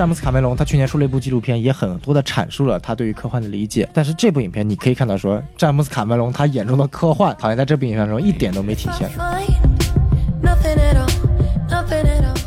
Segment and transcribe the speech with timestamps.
[0.00, 3.86] 詹姆斯卡梅隆他去年出了一部纪录片，也很多的阐述了他对于科幻的理解。
[3.92, 9.10] 但是这部影片你可以看到说，詹姆斯卡梅隆他眼中的科幻，好像在这部影片中一点都没体现。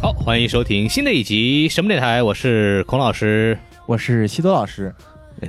[0.01, 4.91] 好，欢迎收听新的一集什么电台，我是孔老师，我是西多老师。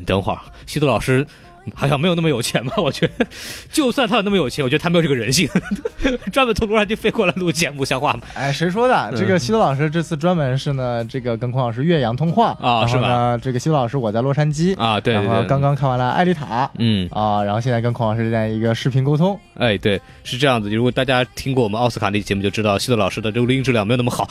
[0.05, 1.27] 等会儿，西多老师。
[1.75, 2.75] 好像没有那么有钱吧？
[2.79, 3.27] 我觉得，
[3.73, 5.49] 就算他有那么有钱，我觉得他没有这个人性，
[6.33, 8.21] 专门从洛杉矶飞过来录节目，像话吗？
[8.35, 9.13] 哎，谁说的？
[9.17, 13.39] 这个西多老师这次专门是呢，这个跟孔老师岳阳通话啊，是吧？
[13.39, 19.39] 这个西多老师我在洛杉矶啊，对，然后刚刚看完了《艾丽塔》，嗯啊，然后现在跟孔老师在一个视频沟通。
[19.57, 20.69] 哎，对，是这样子。
[20.71, 24.29] 如果大家听过我们奥斯卡那期节目，就知道西多老师的这个录音质量没有那么好。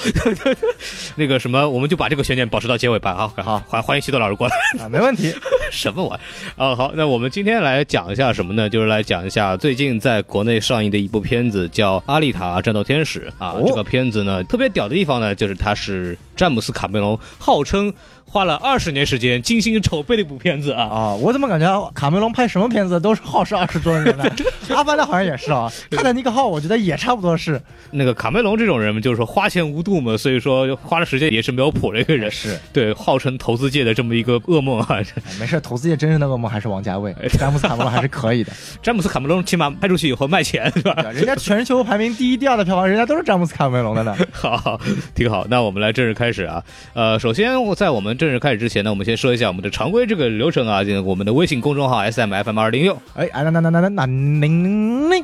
[1.15, 3.15] 那个什么，我们就把这个悬念保持到结尾吧。
[3.15, 5.33] 好，好，欢欢迎西多老师过来啊，没问题。
[5.71, 6.61] 什么玩意？
[6.61, 8.69] 啊，好，那我们今天来讲一下什么呢？
[8.69, 13.55] 就是来讲一下最近在国内上映的一部片子，叫《阿丽塔：战斗天使》啊。
[13.65, 17.93] 这个片子呢，特别屌的地方呢，就是它是詹姆斯·卡梅隆号称。
[18.33, 21.13] 花了二十年时间精心筹备的一部片子啊啊！
[21.13, 24.23] 我怎么感觉卡梅隆拍什么片子都是耗时二十多年呢？
[24.75, 27.61] 阿凡达好像也是啊，泰坦尼克号我觉得也差不多是。
[27.91, 32.31] 那个卡梅隆这种人嘛，就是说花钱无度嘛，所以说花了时间也是没有谱的一个人。
[32.31, 34.99] 是对，号称投资界的这么一个噩梦啊。
[35.39, 38.51] 没事，投资界真正的噩梦还是王家卫，詹姆斯卡梅隆还是可以的。
[38.81, 40.95] 詹姆斯卡梅隆起码拍出去以后卖钱是吧？
[41.13, 44.17] 人家全球排名第一、第二的票房，人家都是詹姆斯卡梅隆的呢。
[44.33, 44.81] 好，
[45.13, 45.45] 挺好。
[45.47, 46.63] 那我们来正式开始啊。
[46.95, 49.03] 呃，首先在我们正式开始之前呢，我们。
[49.03, 55.21] 先说一下我们的常规这个流程啊，就我们的微信公众号 S M F M 二零六，哎，那那那那那那零零。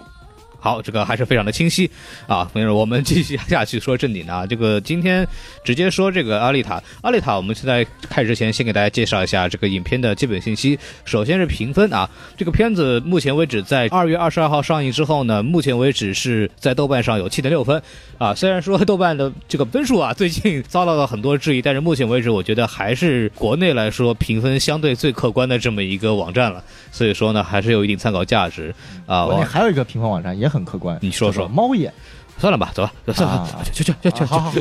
[0.59, 1.89] 好，这个还是非常的清晰
[2.27, 2.43] 啊。
[2.51, 4.45] 朋友我们继续下去说正经的啊。
[4.45, 5.25] 这个今天
[5.63, 6.81] 直接说这个阿丽塔。
[7.01, 10.77] 阿丽塔，我们现在开始之前，先给大家介绍一下这个影片的基本信息。
[11.05, 17.81] 首先是评分啊，这个片子目前为止在二月二十二号上映之后呢，目前为止是在豆瓣上有七点六分
[18.17, 18.35] 啊。
[18.35, 26.61] 虽然说豆瓣的这个分数啊，最近遭到了很多质疑，但是目前为止，我觉得还是国内来说评分相对最客观的这么一个网站了。
[26.91, 28.75] 所以说呢，还是有一定参考价值
[29.05, 29.25] 啊。
[29.25, 30.48] 国内还有一个评分网站也。
[30.49, 31.47] 很客观，你说说。
[31.47, 31.93] 猫眼，
[32.37, 34.51] 算了吧，走吧，算了，去去去去去，好好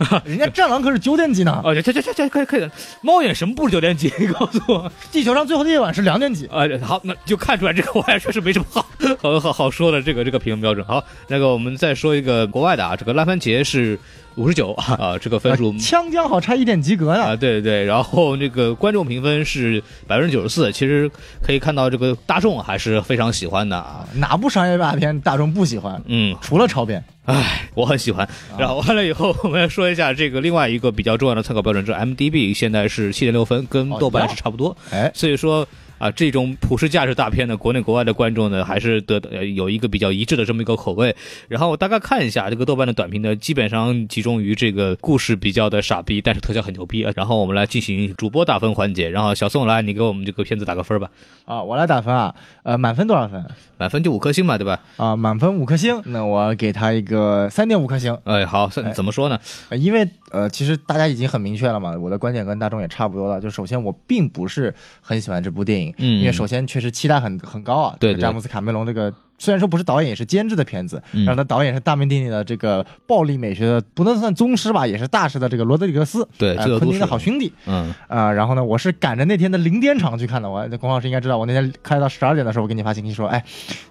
[0.00, 2.70] 好，人家战狼可是九点几呢，哦，去去去去，可以可以，
[3.02, 4.12] 猫眼什么不是九点几？
[4.18, 6.46] 你告诉我，地球上最后的夜晚是两点几？
[6.46, 8.86] 啊， 好，那就看出来这个我还确实没什么好。
[9.20, 10.86] 好好好说的，这个这个评分标准。
[10.86, 13.98] 好，那个我们再说一个国外的啊，这个烂番茄是。
[14.36, 21.10] 五十九啊，这个分数枪将好差一点及格呢啊，对对对，然后那个观众评分是百分之九十四，其实
[21.42, 26.02] 可以看到这个大众还是非常喜欢的啊，哪部商业大片大众不喜欢？
[26.06, 28.28] 嗯，除了超编，唉，我很喜欢。
[28.58, 35.66] 然后完了以后，我们来说一下这个另外一个比较重要的参考标准，是 M D B 现在是七点六分，跟豆瓣是差不多，哎，所以说。
[36.04, 39.18] 啊，这种普世价值大片呢，国内国外的观众呢，还是得
[39.54, 41.16] 有一个比较一致的这么一个口味。
[41.48, 47.10] 然后我大概看一下这个豆瓣的短评呢，基本上集中于这个故事比较的傻逼，但是特效很牛逼啊。
[47.16, 51.08] 然后我们来进行主播打分环节，然后小宋来，你给我们这个片子打个分吧。
[51.46, 53.42] 啊，我来打分啊，呃，满分多少分？
[53.78, 54.80] 满分就五颗星嘛，对吧？
[54.98, 58.14] 啊，满分五颗星，那我给他一个三点五颗星。
[58.24, 59.40] 哎，好，怎么说呢？
[59.70, 63.40] 因为呃，其实大家已经很明确了嘛，我的观点跟大众也差不多了。
[63.40, 65.93] 就首先我并不是很喜欢这部电影。
[65.98, 69.12] 嗯，因为首先确实期待很很高啊，对詹姆斯卡梅隆这个。
[69.38, 77.94] 虽然说不是导演，也是监制的片子，然后他导演是大名鼎鼎的这个暴力美学的，不能算宗师吧，也是大师的这个罗德里格斯，对，昆汀的好兄弟，嗯。
[78.08, 83.42] 啊，然后呢，我是赶着那天的零点场去看的，我龚老师应该知道，我那天开到十二点的时候，我给你发信息说，哎，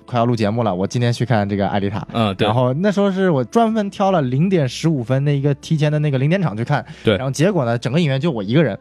[0.05, 8.77] 快要录节目了，我今天去看这个艾丽塔，嗯，对，然后那时候是我专门挑了零点十五分那一个提前的那个零点场去看，对，然后结果呢，整个影院就我一个人，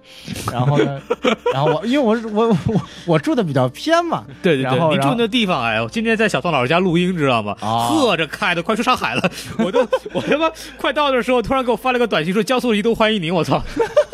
[0.53, 1.01] 然后呢，
[1.53, 7.33] 然后我因为我我我我住的比较偏嘛，对对对，你住那地方，哎，我今天在小宋老师家录音，知道。
[7.33, 7.55] 知道吗？
[7.63, 9.31] 喝着开的，快出上海了！
[9.59, 9.81] 我都
[10.13, 13.63] 我他妈快到的时候，突然给我发了个短信说：“江苏移动欢迎您！”我操，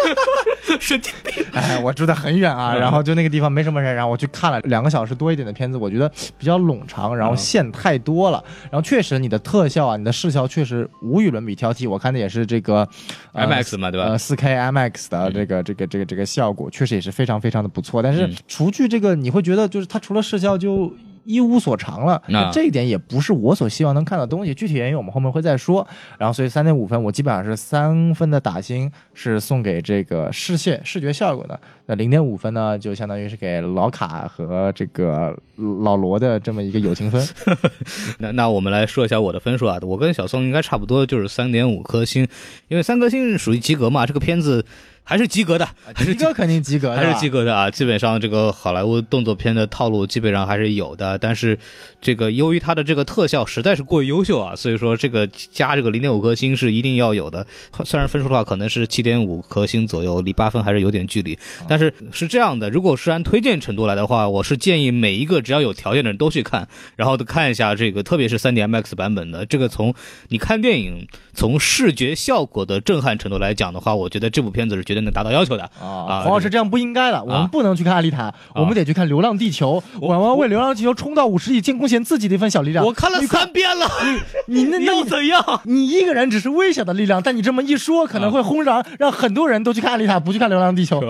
[0.79, 1.45] 神经病！
[1.53, 11.91] 哎，我住的很远啊，然后就那个地方没什么人，然后我去看了两个小时多一点的片子，我觉得比较冗长，然后线太多了，然后确实你的特效啊，你的视效确实无与伦比挑剔。
[11.91, 12.89] 我看的也是这个
[13.35, 14.11] MX 嘛，对吧？
[14.11, 18.01] 呃，四 K MX 的这个这个这个这个效果，确实也是非常非常的不错。
[18.01, 20.93] 但是除去这个，你会觉得就是它除了视效就。
[21.29, 24.55] 一无所长了，那这一点也不是我所希望能看到东西。
[24.55, 25.87] 具体原因我们后面会再说。
[26.17, 31.61] 然后，所以三点五分，我基本上是三分的打星是送给这个视线视觉效果的。
[31.85, 35.39] 那零点五分呢，就相当于是给老卡和这个
[35.83, 37.29] 老罗的这么一个友情分。
[38.19, 42.27] 那那我们来说一下我的分数啊，我跟小宋应该差不多，就是三点五颗星，
[42.69, 44.07] 因为三颗星是属于及格嘛。
[44.07, 44.65] 这个片子。
[45.09, 45.67] 还是及格的，
[45.97, 47.71] 及格肯定及格的，还是及格的啊！
[47.71, 51.59] 基本上这个好莱坞动作片的套路基本上还是有的，但是
[51.99, 57.47] 这个由于它的这个特效实在是过于优秀啊，所以说这个加这个零点五颗星是一定要有的。
[57.87, 69.95] 虽然分数的话可能是七点五颗星左右，离八分还是有点距离，但是是这样的，如果是按推荐程度来的话，我是建议每一个只要有条件的人都去看，然后看一下这个，特别是三 D MX 版本的这个，从
[70.29, 74.98] 你看电影从视觉效果的震撼程度来讲的话，我觉得这部片子是绝对。
[75.01, 76.23] 能达到要求的啊！
[76.25, 79.83] 黄老师这样不应该的，我们不能去看《阿丽塔》，我们得去看《流浪地球》。
[80.01, 82.85] 我们要为《流浪地球》冲到五十亿，进贡献自己的一份小力量。
[82.85, 83.87] 我看了三遍了，
[84.47, 85.61] 你那又怎样？
[85.65, 91.01] 你一个人只是微小的力量，但你这么一说，可能会轰然让很多人都去看《阿丽塔》，不去看《流浪地球》。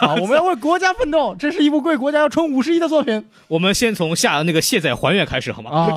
[0.00, 0.14] 啊！
[0.20, 3.24] 我们要为国家奋斗，这是一部为国家要冲五十亿的作品。
[3.48, 5.70] 我们先从下那个卸载还原开始，好吗？
[5.70, 5.94] 啊！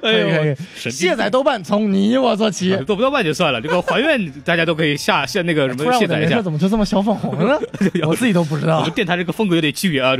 [0.00, 6.42] 可 以可以，卸载豆瓣从你我做起， 做不到瓣就算了，这个还原 大家都可以下下那个什么卸载一下。
[6.42, 7.58] 怎么就这么小粉红呢？
[8.06, 8.78] 我自己都不知道。
[8.80, 10.16] 我们电台这个风格有点区别啊！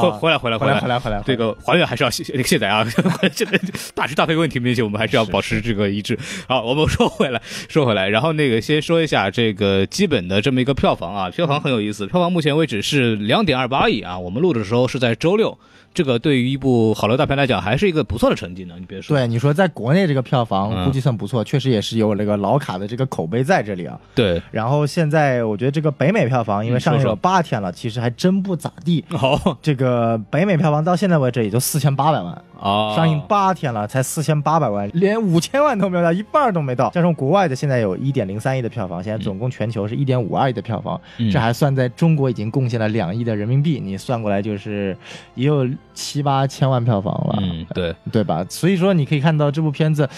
[0.00, 2.86] 回回来回来回来回来回来，这个还原还是要卸卸载啊！
[3.32, 3.58] 现在
[3.94, 6.18] 大是大非问题面前，我们还是要保持这个一致。
[6.48, 14.18] 好，我们说回来说回来，然后那个先说一下这个基本的这么一个票房啊，票房很有意思，票房目前为止是两点二八亿啊。
[14.18, 15.58] 我们录的时候是在周六。
[15.96, 18.74] 这个对于一部好莱坞大片来讲，还是一个不错的成绩呢。
[18.78, 23.98] 你别说，对你说，在国内这个票房估计算不错，确实也是有那个老卡的这个口碑在这里啊。
[24.14, 29.02] 对，然后现在我觉得这个北美票房，因为上映有八天了，其实还真不咋地。
[29.08, 32.42] 好， 这个北美票房到现在为止也就四千八百万。
[32.60, 36.90] 啊，上映八天了，才四千八百万，连五千万都没有到，一半都没到。
[36.90, 40.98] 加上国外的现在有一点零三亿的票房，现在总共全球是一点五二亿的票房，
[41.30, 44.96] 这还算在中国已经贡献了两亿的人民币，你算过来就是
[45.34, 47.42] 也有七八千万票房了，
[47.74, 48.44] 对对吧？
[48.48, 50.08] 所以说你可以看到这部片子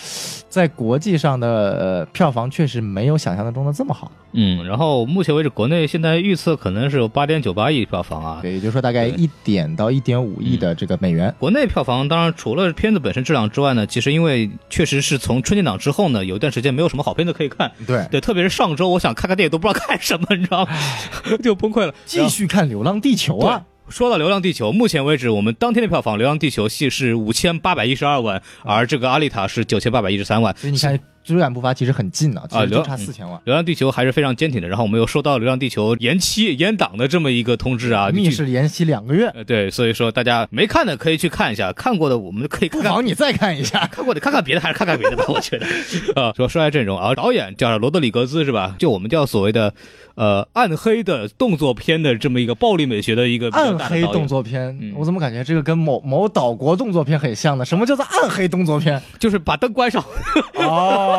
[0.49, 4.11] 在国际上的票房确实没有想象中的这么好。
[4.33, 11.35] 嗯，然后目前为止国内现在预测可能是有八点九八亿票房啊，对，也就是说大概一点到一点五亿的这个美元。
[11.39, 12.29] 国内票房当然。
[12.39, 17.73] 除了片子本身质量之外呢，其实因为确实是从春节档之后呢，有一段时间没有什么好片子可以看。
[17.87, 20.71] 对对，特别是上周，我想看看电影都不知道看什么，你知道吗？
[21.43, 21.93] 就崩溃了。
[22.05, 23.65] 继续看《流浪地球》啊！
[23.91, 30.57] 说到《流浪地球》，目前为止我们当天的票房，《流浪地球》系是五千八百一十二万，而这个《阿丽塔》是九千八百一十三万。
[30.57, 30.99] 所以你看。
[31.35, 33.41] 追赶步伐其实很近呢，其实就差四千万。
[33.45, 34.69] 流浪地球还是非常坚挺的。
[34.69, 39.33] 然后我们又收到流浪地球延期延档的这么一个通知啊，密室延期两个月。
[39.47, 45.67] 对，所以说大家没看的可以去看一下，看过的我们可以不妨你再看一下， 看过的看看别的还是看看别的吧，我觉得。
[46.21, 48.77] 啊， 说说下阵容啊，导演叫罗德里格兹是吧？
[48.79, 49.73] 就我们叫所谓的。
[50.19, 57.65] 呃，暗黑的动作片的这么一个暴力美学的一个暗黑动作片，我怎么感觉这个跟某某岛国动作片很像呢？
[57.65, 59.01] 什么叫做暗黑动作片？
[59.21, 60.05] 就是把灯关上。
[60.59, 61.18] 哦，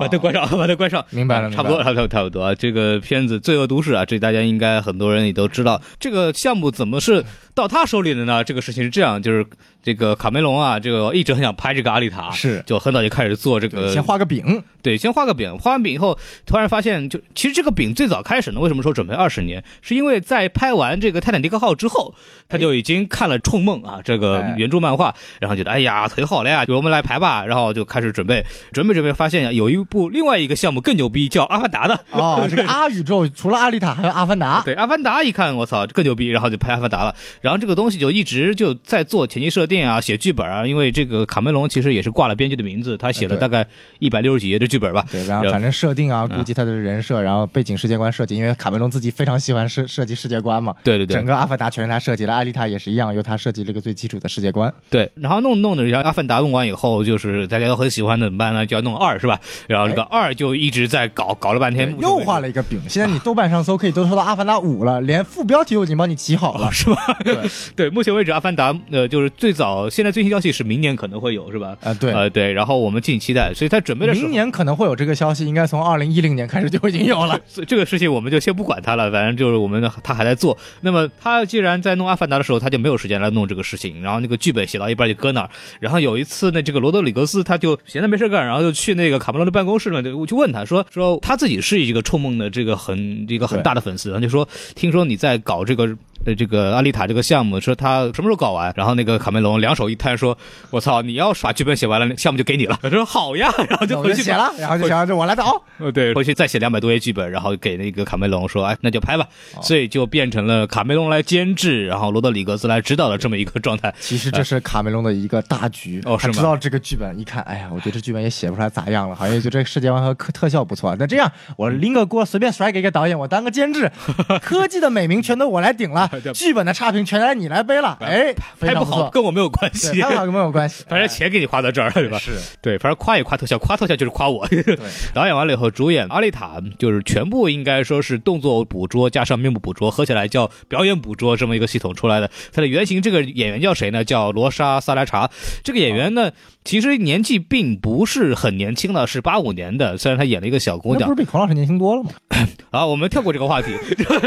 [0.00, 1.04] 把灯关上，把灯关上。
[1.10, 2.54] 明白了，差不多，差不多，差不多啊。
[2.54, 5.80] 这个片子《罪恶都市》啊，这大家应该很多人也都知道。
[5.98, 7.24] 这个项目怎么是
[7.58, 8.44] 到他手里的呢？
[8.44, 9.44] 这个事情是这样，就是。
[9.80, 22.12] 这个卡梅隆啊，这个一直很想拍这个阿丽塔，是就很早就开始做这个，先画个饼，对，先画个饼，画完饼以后，突然发现，就其实这个饼最早开始呢，为什么说准备二十年，是因为在拍完这个泰坦尼克号之后，
[22.48, 40.48] 他就已经看了《冲梦》啊这个原著漫画，然后觉得哎呀忒好了呀，就我们来排吧，然后就开始准备，准备准备，发现有一部另外一个项目更牛逼，叫《阿凡达》的哦，这个阿宇宙除了阿丽塔还有阿凡达， 对，阿凡达一看我操更牛逼，然后就拍阿凡达了，然后这个东西就一直就在做前期设定啊，写剧本。
[40.48, 43.66] 啊，因为这个卡梅隆其实也是挂了编剧的名字，他写了大概
[43.98, 45.04] 一百六十几页的剧本吧。
[45.10, 50.74] 对，然后反正设定啊，估计他的人设，然后背景世界观设计，因为卡梅隆自己非常喜欢设设计世界观嘛。
[50.82, 54.72] 对对对，整个阿凡达全是他设计的，艾丽塔也是一样，由他设计了一个最基础的世界观。
[54.90, 58.64] 对，然后弄弄的，然后阿凡达弄完以后，就是大家都很喜欢的，怎么办呢？
[58.64, 59.38] 就要弄二是吧？
[59.66, 62.80] 然后这个二就一直在搞，搞了半天，又画了一个饼。
[62.88, 66.96] 现在你 豆瓣上搜可以都搜到阿凡达五了，连副标题我已经帮你起好了，是吧？
[67.34, 71.18] 对 对，目前为止阿凡达呃就是最早，现在最新消息是明年可能。
[71.18, 71.76] 会有是吧？
[71.82, 77.36] 啊，对，呃，对，然后我们敬请期待，所以他准备的明年可能会有这个消息，应该从二零一零年开始就已经有了。
[77.48, 80.56] 所以这个事情我们就先不管他了，反正就是我们他还在做。
[80.82, 85.50] 那么他既然在弄《阿凡达》的时候，他就没有时间来弄这个事情，然后那个剧本写到一半就搁那儿。
[85.80, 95.88] 然后有一次呢，这个罗德里格斯他就闲着没事干，然后就去那个卡梅隆的办公室了，就就问他说说他自己是一个冲梦的这个很一个很大的粉丝，就说听说你在搞这个。
[96.26, 98.72] 呃，这个阿丽塔这个项目说他什么时候搞完？
[98.76, 100.36] 然后那个卡梅隆两手一摊说
[100.70, 102.78] ：“我操，你要把剧本写完了，项目就给你了。
[102.82, 105.62] ”他说：“好呀。”然后就回去写了，然后就想着我来导。
[105.78, 109.26] 呃，对，回去再写两百多页剧本，然后给那个卡梅隆说：“哎，那就拍吧。”
[109.62, 113.94] 所以就变成了卡梅隆来监制，然后罗德里格斯来指导的这么一个状态。
[114.00, 116.00] 其实这是卡梅隆的一个大局。
[116.04, 116.32] 哦，是吗？
[116.34, 120.94] 知道这个剧本一看，哎呀，我觉得这剧本也写不出来咋样了，好像就这个世界观和特效不错。
[120.98, 123.90] 那这样，我拎个锅随便甩给一个导演，我当个监制，
[124.42, 127.96] 科技的美名全都我来顶了， 剧本的差评全来你来背了。
[128.00, 132.18] 哎，拍不好跟我没有关系，拍不好跟没有关系，反正钱给你花到这儿了，对吧？
[132.18, 134.46] 是对，反正夸也夸特效，夸特效就是夸我。
[135.14, 142.30] 导演完了以后，主演阿丽塔就是全部应该说是动作捕捉加上面部捕捉合起来叫表演捕捉这么一个系统出来的。
[142.52, 144.04] 它的原型这个演员叫谁呢？
[144.04, 145.30] 叫罗莎萨拉查。
[145.64, 146.30] 这个演员呢，
[146.68, 149.96] 其实年纪并不是很年轻了，是八五年的。
[149.96, 152.10] 虽然他演了一个小姑娘，不是比孔老师年轻多了吗？
[152.70, 153.72] 啊，我们跳过这个话题。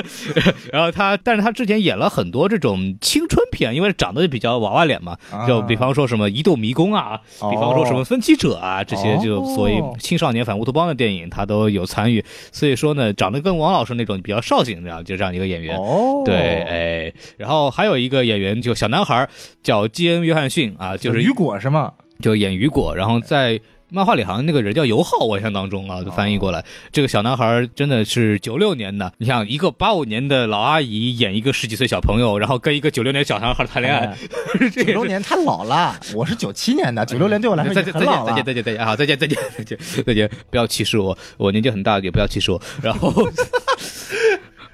[0.73, 5.15] 然后他，但是他之前演了很多这种青春片，因为长得比较娃娃脸嘛，
[5.47, 7.21] 就比方说什么《移动迷宫》啊，
[7.51, 12.25] 比方说什么《分歧者》啊，这些就所以青少年反乌托邦的电影，他都有参与。
[12.51, 15.77] 所以说呢，长得跟王老师那种比较少型这样就这样一个演员。
[16.25, 19.29] 对，哎，然后还有一个演员就小男孩
[19.61, 21.93] 叫基恩·约翰逊啊，就是雨果是吗？
[22.21, 23.59] 就演雨果，然后在。
[23.93, 26.63] 漫画里好像那个人叫尤浩，我印象当中啊，就翻译过来，
[26.93, 29.11] 这个小男孩真的是九六年的。
[29.17, 34.15] 你想，一个八五年的老阿姨演一个十几岁小朋友，然后跟一个九六年小男孩谈恋爱，
[34.71, 35.99] 九六年太老了。
[36.15, 38.33] 我是九七年的，九六年对我来说很老了。
[38.33, 42.61] 再见，再见，再见，好，再见，再见，再见，再见，不要歧视我，我年纪很大，也不要歧视我。
[42.81, 43.11] 然后，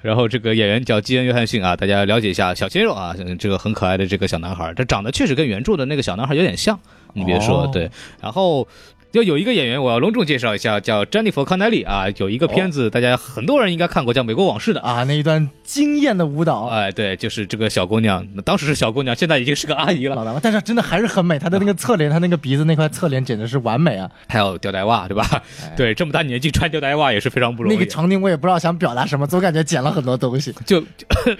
[0.00, 6.78] 然后这个演员叫基恩·约翰逊啊，大家了解一下小鲜肉啊，这个很可爱的这个小男孩，他长得确实跟原著的那个小男孩有点像，
[7.18, 8.66] 你别说，对，然后。
[9.10, 12.04] 就有一个演员，我要隆重介绍一下，叫詹妮弗·康奈利啊。
[12.18, 16.66] 有一个片子，大家很多人应该看过，叫《美国往事》的啊，那一段惊艳的舞蹈。
[16.66, 20.40] 哎，对，就是这个小姑娘，当时是小姑娘，现在已经是个阿姨了，老大妈。
[20.40, 24.10] 但是真的还是很美，她的那个侧脸，她那个鼻子那块侧脸简直是完美啊。
[24.26, 25.42] 还有吊带袜，对吧？
[25.74, 27.76] 对，这么大年纪穿吊带袜也是非常不容易。
[27.76, 30.54] 那个场景我也不知道想表达什么，总感觉剪了很多东西。
[30.66, 30.84] 就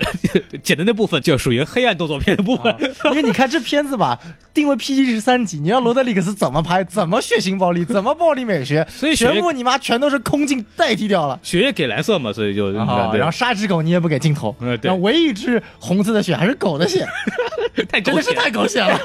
[0.65, 2.75] 剪的那部分就属于黑暗动作片的部分，
[3.11, 4.19] 因为你看这片子吧，
[4.55, 6.83] 定位 PG 十三级，你让罗德里克斯怎么拍？
[6.85, 7.85] 怎么血腥暴力？
[7.85, 8.45] 怎么暴力？
[8.45, 11.39] 美学， 所以全部你妈全都是空镜代替掉了。
[11.43, 17.07] 血液给蓝色嘛，所以就然后杀只狗你也不给镜头，然后唯一一只红色的血还是狗的 血，
[17.91, 18.99] 太真的是太狗血了。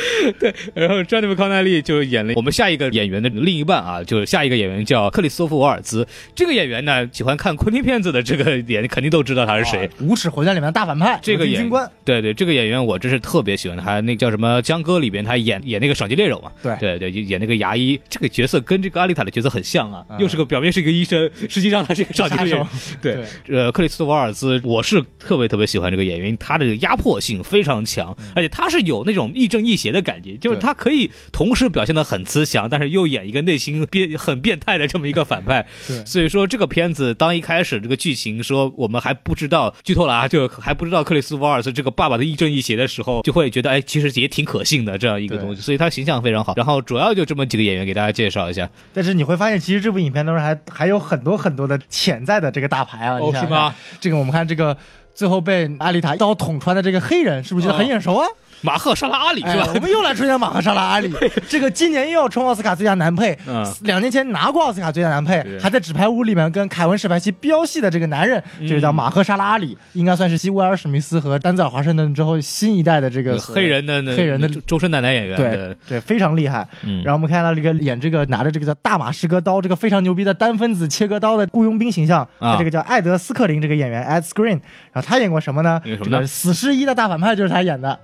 [0.38, 6.06] 对，然后詹妮弗·康奈利就演了我们下一个演员的另一半啊，就是下一个演员叫克里斯托弗·沃尔兹。
[6.34, 11.90] 这个演员呢，喜欢看昆汀片子的这个演肯定都知道他是谁，《无耻混蛋》里面的大反派，这个演军官。
[12.04, 16.50] 对对，这个演员我真是特别喜欢他，那叫什么《江歌》里边他演演那个赏金猎手嘛。
[16.62, 22.66] 对对对，演那个牙医，这个角色跟这个阿丽塔的角色很像啊，又是个表面是一个医生，实际上他是一个赏金猎手。
[23.00, 30.90] 对，呃，克里斯托弗·沃尔兹，我是特别特别喜欢这个演员，他的压迫性非常强，而且他是有那种亦正亦邪的感觉，就是他可。
[30.90, 35.64] 以同时表现的很慈祥，但是又演一个内心变很变态的这么一个反派。
[35.86, 45.62] 对，所以说这个片子当一开始这个剧情说我们还不知道剧透了啊，就还不知道克里斯·沃尔斯这个爸爸的亦正亦邪的时候，就会觉得哎，其实也挺可信的这样一个东西。
[45.62, 46.54] 所以他形象非常好。
[46.56, 48.68] 然后主要就这么几个演员给大家介绍一下。
[48.92, 53.20] 但是你会发现，其实这部影片当中还还有很多很多的潜在的这个大牌啊。
[53.20, 53.72] 哦，是吗？
[54.00, 54.76] 这个我们看这个
[55.14, 58.26] 最后被阿丽塔一刀捅穿的这个黑人，是不是觉得很眼熟啊？
[58.62, 59.66] 马赫沙拉阿里是吧？
[59.74, 61.12] 我们又来出现马赫沙拉阿里，
[61.48, 63.36] 这个今年又要冲奥斯卡最佳男配。
[63.46, 75.36] 嗯，两年前拿过奥斯卡最佳男配，还在纸牌屋里面跟凯文史派西飙戏的这个男人，就是叫马赫沙拉阿里，应该算是继威尔史密斯和丹泽尔华盛顿之后新一代的这个黑人的黑人的周身男男演员。
[75.36, 76.66] 对对，非常厉害。
[77.02, 84.60] 然后我们看到这个演这个拿着这个叫大马士革刀，这个非常牛逼的单分子切割刀的雇佣兵形象，这个叫艾德斯克林这个演员 Ed Screen，
[84.92, 85.80] 然后他演过什么呢？
[85.84, 86.26] 演什么？
[86.26, 87.98] 死侍一的大反派就是他演的。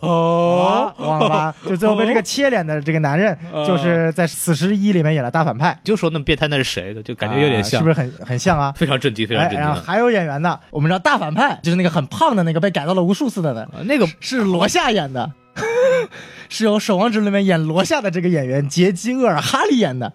[0.00, 1.54] 哦， 忘了吧？
[1.66, 5.78] 就最后被这个切脸的这个男人，就是在《死侍一》里面演了大反派。
[5.84, 7.02] 就说那么变态那是谁的？
[7.02, 8.72] 就感觉有点像，是不是很很像啊？
[8.78, 9.60] 非常震惊，非常震惊。
[9.60, 15.32] 然后还有演员呢，我们知道大反派就是那个很胖的那个被改造了无数次的呢，那个是罗夏演的，
[16.48, 20.12] 是由《守望者》里面演罗夏的这个演员杰基厄尔哈利演的，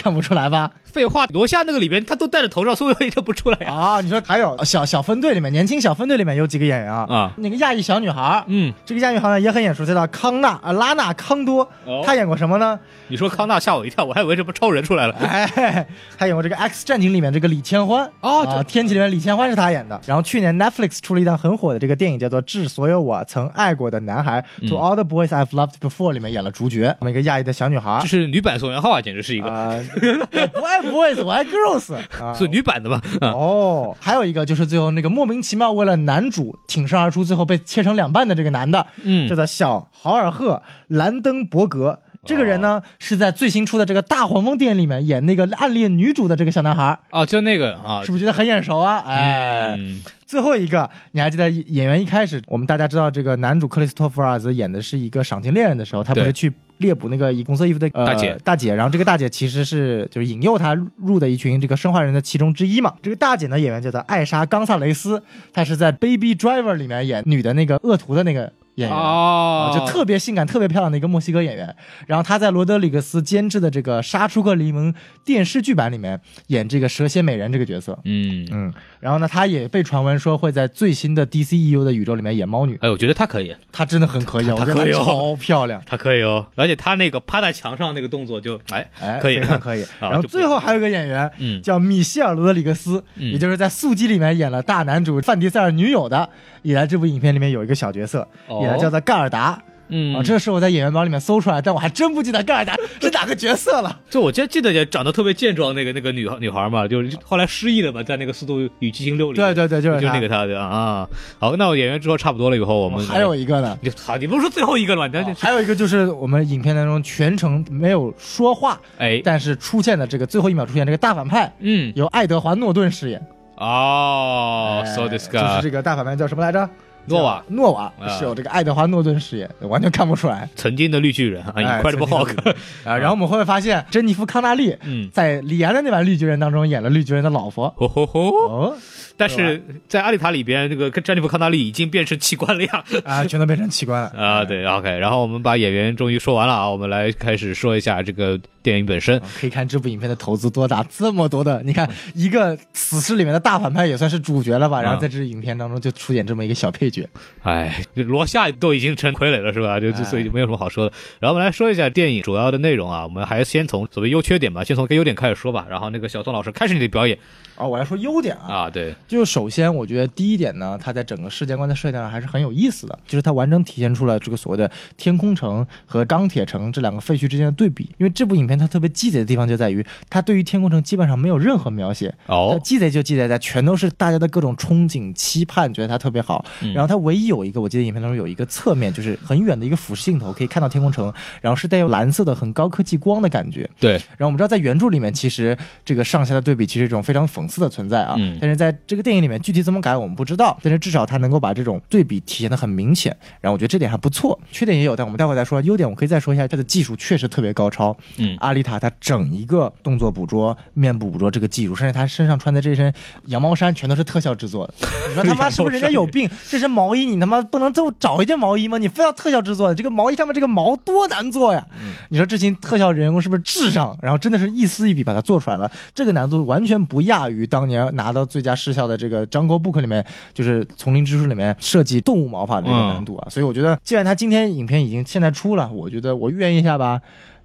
[0.00, 0.70] 看不出来吧？
[0.84, 4.00] 废话，罗夏那个里边他都戴着头罩，所以认不出来啊！
[4.00, 7.06] 你说还有小小分队里面，年轻小分队里面有几个演员啊？
[7.08, 11.68] 啊，那个亚裔小女孩，嗯，这个亚裔女孩呢也很眼熟，叫康纳啊拉纳康多，
[12.06, 12.78] 她演过什么呢？
[13.08, 15.14] 你说康纳吓我一跳，我还以为这不超人出来了。
[15.20, 15.86] 哎，
[16.16, 20.00] 她演过这个《X 战警》里面这个李千欢哦，天启里面李千欢是她演的。
[20.06, 29.82] 然后去年 Netflix 出了一档很火的这个电影，叫做《致所有我曾爱过的男孩》，To All the Boys I've Loved Before 里面演了主角，那个亚裔的小女孩，这是女版宋元浩啊，简直是一个
[30.52, 31.96] 不爱 boys，我爱 girls，
[32.36, 33.00] 是女版的吧？
[33.20, 42.00] 哦，还有一个就是最后那个莫名其妙为了男主挺身而出，最后被切成两半的这个男的，嗯，叫做小豪尔赫兰登伯格。
[42.24, 49.02] 这个人呢是在最新出的这个大黄蜂电影里面演那个暗恋女主的这个小男孩啊，就那个啊，是不是觉得很眼熟啊？
[49.06, 49.78] 哎，
[50.26, 58.36] 最后一个，你还记得演员一开始我们大家知道这个男主克里斯托弗尔兹演的是一个赏金猎人的时候，他不是去猎捕那个以红色衣服的大姐。
[58.44, 62.94] 大姐，然后这个大姐其实是就是引诱他入的一群这个生化人的其中之一嘛。
[63.00, 65.22] 这个大姐呢，演员叫做艾莎冈萨雷斯，
[65.52, 68.52] 她是在《Baby Driver》里面演女的那个恶徒的那个。
[68.78, 71.74] 演员哦，就特别性感、特别漂亮的一个墨西哥演员。
[72.06, 74.92] 然后他在罗德里格斯监制的这个《杀出个黎明》
[75.24, 77.98] 电视剧版里面演这个蛇蝎美人这个角色。
[78.04, 78.72] 嗯嗯。
[79.00, 82.76] 然后呢，他也被传闻说会在最新的 DCEU 的宇宙里面演猫女。
[82.80, 86.46] 哎，我觉得他可以，他真的很可以，他可以，超漂亮，他可以哦。
[86.56, 89.84] 而且他那个趴在墙上那个动作就哎哎可以，可以。
[90.00, 96.28] 然后最后还有一个演员，嗯，叫米歇尔·罗德里格斯，也就是在《速激》里面演了大男主范迪塞尔女友的，
[96.62, 98.26] 也在这部影片里面有一个小角色，
[98.62, 99.62] 也叫做盖尔达。
[99.88, 104.00] 嗯啊，这是我在演员榜里面搜出来，但我还真不记得盖尔达是哪个角色了。
[104.10, 109.36] 就我记记得也长得特别健壮那个那个女女孩嘛，就是后来失忆了嘛，在那个《速度与激情六》里。
[109.36, 111.08] 对对对，就是就那个他的啊。
[111.38, 113.78] 好，那我演员之后差不多了，以后我们还有一个呢。
[113.80, 115.34] 你好，你不是说最后一个了吗？
[115.38, 123.20] 还有一个就是我们影片当中全程没有说话，哎，但是出现的这个最后一秒出现这个大反派，嗯，由爱德华诺顿饰演。
[123.56, 126.68] 哦，so this guy，就是这个大反派叫什么来着？
[127.08, 130.48] 诺瓦，诺瓦是有这个爱德华诺顿饰演，完全看不出来。
[130.54, 132.36] 曾经的绿巨人啊，你快这么好看
[132.84, 132.96] 啊！
[132.96, 134.76] 然后我们会发现，珍妮弗康纳利
[135.12, 137.74] 在李安的那版绿巨人当中演了绿巨人的老婆。
[137.78, 138.76] 哦吼吼！
[139.16, 142.84] 但是在阿丽塔里边，这个珍妮弗康纳利已经变成器官了呀！
[143.04, 144.44] 啊，全都变成器官了 啊！
[144.44, 144.96] 对，OK。
[144.98, 149.20] 然后我们把演员终于说完了啊，我们来开始说一下这个电影本身。
[149.40, 154.80] 可以看这部影片的投资多大，这么多的，你看一个死侍里面的大反派也算是主角了吧？
[154.80, 156.97] 然后在这影片当中就出演这么一个小配角。
[157.42, 159.78] 哎，罗夏都已经成傀儡了是吧？
[159.78, 160.92] 就所以就没有什么好说的。
[161.20, 165.66] 然后我们来说一下电影主要的内容啊，我们还先从所谓优缺点吧，先从优点开始说吧。
[165.68, 167.18] 然后那个小宋老师开始你的表演。
[167.56, 168.46] 哦，我来说优点啊。
[168.48, 177.90] 啊，对，就首先我觉得第一点呢，它在整个世界观的设定上还是很有意思的，就是它完整体现出了这个所谓的天空城和钢铁城这两个废墟之间的对比。
[177.98, 182.14] 因为这部影片它特别鸡贼的地方就在于，它对于天空城基本上没有任何描写。
[182.26, 186.44] 哦，鸡贼就鸡贼在全都是大家的各种憧憬、期盼，觉得它特别好。
[186.74, 193.68] 然后它唯一有一个，我记得影片当中有一个侧面，就是很远的一个俯视镜头，可以看到天空城，然后是带有蓝色的很高科技光的感觉。
[193.78, 193.92] 对。
[193.92, 198.16] 然后我们知道在原著里面，其实这个上下的对比其实一种非常讽刺的存在啊。
[198.40, 204.38] 但是在这个电影里面具体怎么改我们不知道，但是至少它能够把这种对比体现的很明显，然后我觉得这点还不错。
[204.50, 205.60] 缺点也有，但我们待会再说。
[205.62, 207.96] 优点我可以再说一下，它的技术确实特别高超。
[208.16, 212.92] 嗯，阿丽塔她整一个动作捕捉、面部捕捉这个技术，甚至她身上穿的这身
[213.26, 214.74] 羊毛衫全都是特效制作的。
[215.08, 216.28] 你说他妈 是不是人家有病？
[216.48, 218.76] 这身毛衣你他妈不能就找一件毛衣吗？
[218.76, 219.74] 你非要特效制作的？
[219.74, 221.66] 这个毛衣上面这个毛多难做呀！
[222.10, 223.96] 你说这群特效人工是不是智障？
[224.02, 230.04] 然后真的是一丝一笔把它做出来了，这个难度完全不亚于当年拿到最佳视效的这个《张国 book》里面，
[230.34, 233.28] 就是《丛林之书》里面设计动物毛发的这个难度啊。
[233.30, 237.00] 所以我觉得，既然他今天影片已经现在出了，我觉得我预言一下吧。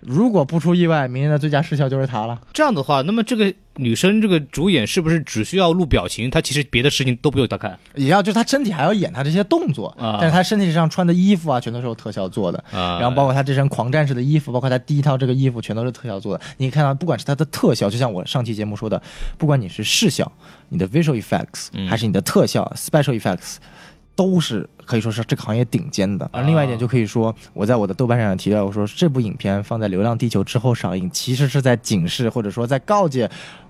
[0.06, 2.40] 如果不出意外，明年的最佳视效就是他了。
[2.54, 6.30] 这样的话，那么这个女生这个主演是不是只需要录表情？
[6.30, 10.18] 她其实别的事情都不用她看，也要就她身体还要演她这些动作啊。
[10.20, 13.00] 但是她身体上穿的衣服啊，全都是有特效做的啊。
[13.00, 16.44] 然后包括她这身狂战士的衣服，包括她第一套这个衣服，全都是特效做的。
[16.58, 19.02] 你看到，不管是她的特效，就像我上期节目说的，
[19.38, 20.32] 不管你是视效、
[20.70, 23.56] 你的 visual effects，还是你的特效 special effects。
[24.16, 26.30] 都是可以说是这个行业顶尖的。
[26.32, 33.30] 而另外一点就可以说，我在我的豆瓣上提到，我说这部影片放在《流浪地球》之后上映，其实是在警示或者说在告诫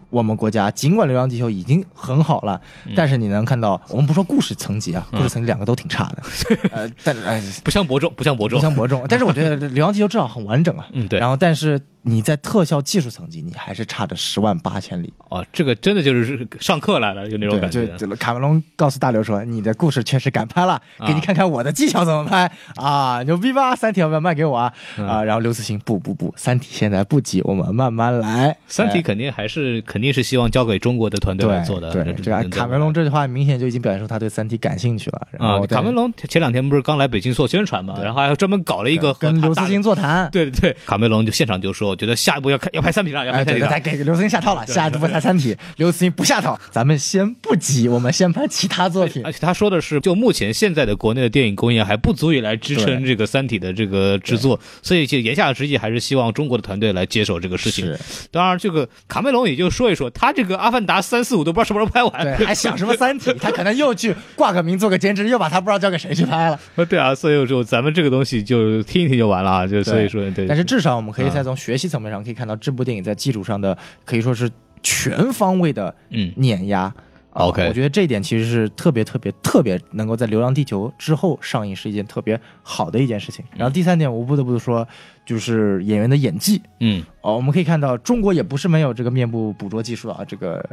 [0.10, 2.60] 我们国家，尽管《流浪地球》已经很好了，
[2.96, 6.24] 但是你能看到，我们不说故事层级啊，故事层级两个都挺差的，
[6.72, 9.06] 呃，但是哎，不相伯仲，不相伯仲，不相伯仲。
[9.08, 10.88] 但是我觉得《流浪地球》至少很完整啊。
[10.92, 11.20] 嗯，对。
[11.20, 11.80] 然后，但是。
[12.06, 15.46] 你在特效技术层级，你还是差着十万八千里哦。
[15.54, 17.88] 这个真的就是上课来了，就那种感觉。
[17.98, 23.74] 就卡梅隆告诉大刘说：“你的故事确实敢拍了，给你看看我的技巧怎么拍啊，牛逼吧？
[23.74, 24.74] 三体要不要卖给我啊？
[24.98, 28.58] 啊！”然后刘慈欣不不不，三体现在不急，我们慢慢来。
[28.68, 31.90] 三体肯定还是肯定是希望交给中国的团队来做的。
[31.94, 35.28] 对，这个卡梅隆这句话明显就已经表现出他对三体感兴趣了。
[35.40, 40.30] 啊，卡梅隆前两天不是刚来北京做宣传嘛，然后还专门搞了一个跟刘慈欣座谈。
[40.32, 41.93] 对对对，卡梅隆就现场就说。
[41.94, 49.22] 我觉得下一步要开要拍三体了，要拍三体了，给刘慈欣下套了，下一步拍三体，刘慈欣不下套，咱们先不急，我们先拍其他作品。
[49.24, 57.96] 而且他说的是，就目前现在的国内的电影工业还不足以来支撑这个三体的这个制作，所以就言下之意还是希望中国的团队来接手这个事情。
[58.32, 63.32] 当然，这个卡梅隆也就说一说，他这个《阿凡达》三四五都不知道什么时候拍完，还想什么三体？
[63.40, 66.60] 他可能又去挂个名做个兼职，又把他不知道交给谁去拍了。
[66.90, 70.48] 对啊，所以说咱们这个东西就听一听就完了啊，就所以说对。
[70.48, 74.50] 但是至少我们可以再从学习层面上可以看到，这部电影在技术上的可以说是
[74.82, 76.94] 全方位的嗯碾压。
[77.32, 83.44] OK，我觉得这一点其实是特别特别特别能够在《流浪地球》之后上映是一件特别好的一件事情。
[83.58, 84.88] 然后第三点，我不得不说，
[85.26, 86.62] 就是演员的演技。
[86.80, 90.64] 嗯，哦，我们可以看到，中国也不是没有这个面部捕捉技术啊，这个。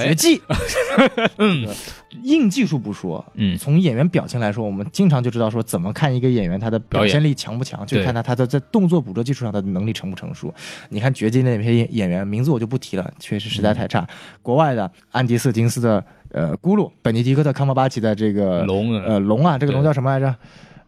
[0.00, 0.40] 绝技，
[1.38, 1.66] 嗯，
[2.22, 10.52] 硬技术不说，嗯，从演员表情来说，我们经常就知道说怎么看一个演员他的表现力强不强，就看他他的在动作捕捉技术上的能力成不成熟。
[10.88, 14.06] 你看绝技那些演员名字我就不提了，确实实在太差。
[14.42, 20.34] 国外的安迪斯金斯的呃咕噜，本尼迪克特康伯巴奇的这个龙呃龙啊，这个龙叫什么来着？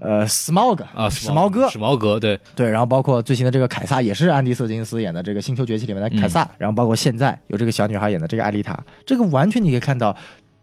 [0.05, 2.39] 呃，Smog 啊，史毛哥，史毛哥，对。
[2.55, 10.15] 对，然后包括最新的这个凯撒，也是安迪·瑟金斯演的这个《星球崛起》里面的凯撒，然后包括现在有这个小女孩演的这个艾丽塔，这个完全你可以看到，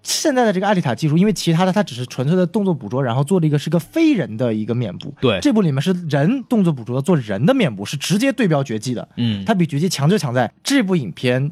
[0.04, 11.52] 现在的这个艾丽塔技术，因为其他的它只是纯粹的动作捕捉，然后做了一个是个非人的一个面部，对，这部里面是人动作捕捉做人的面部，是直接对标绝技的，嗯，它比绝技强就强在这部影片，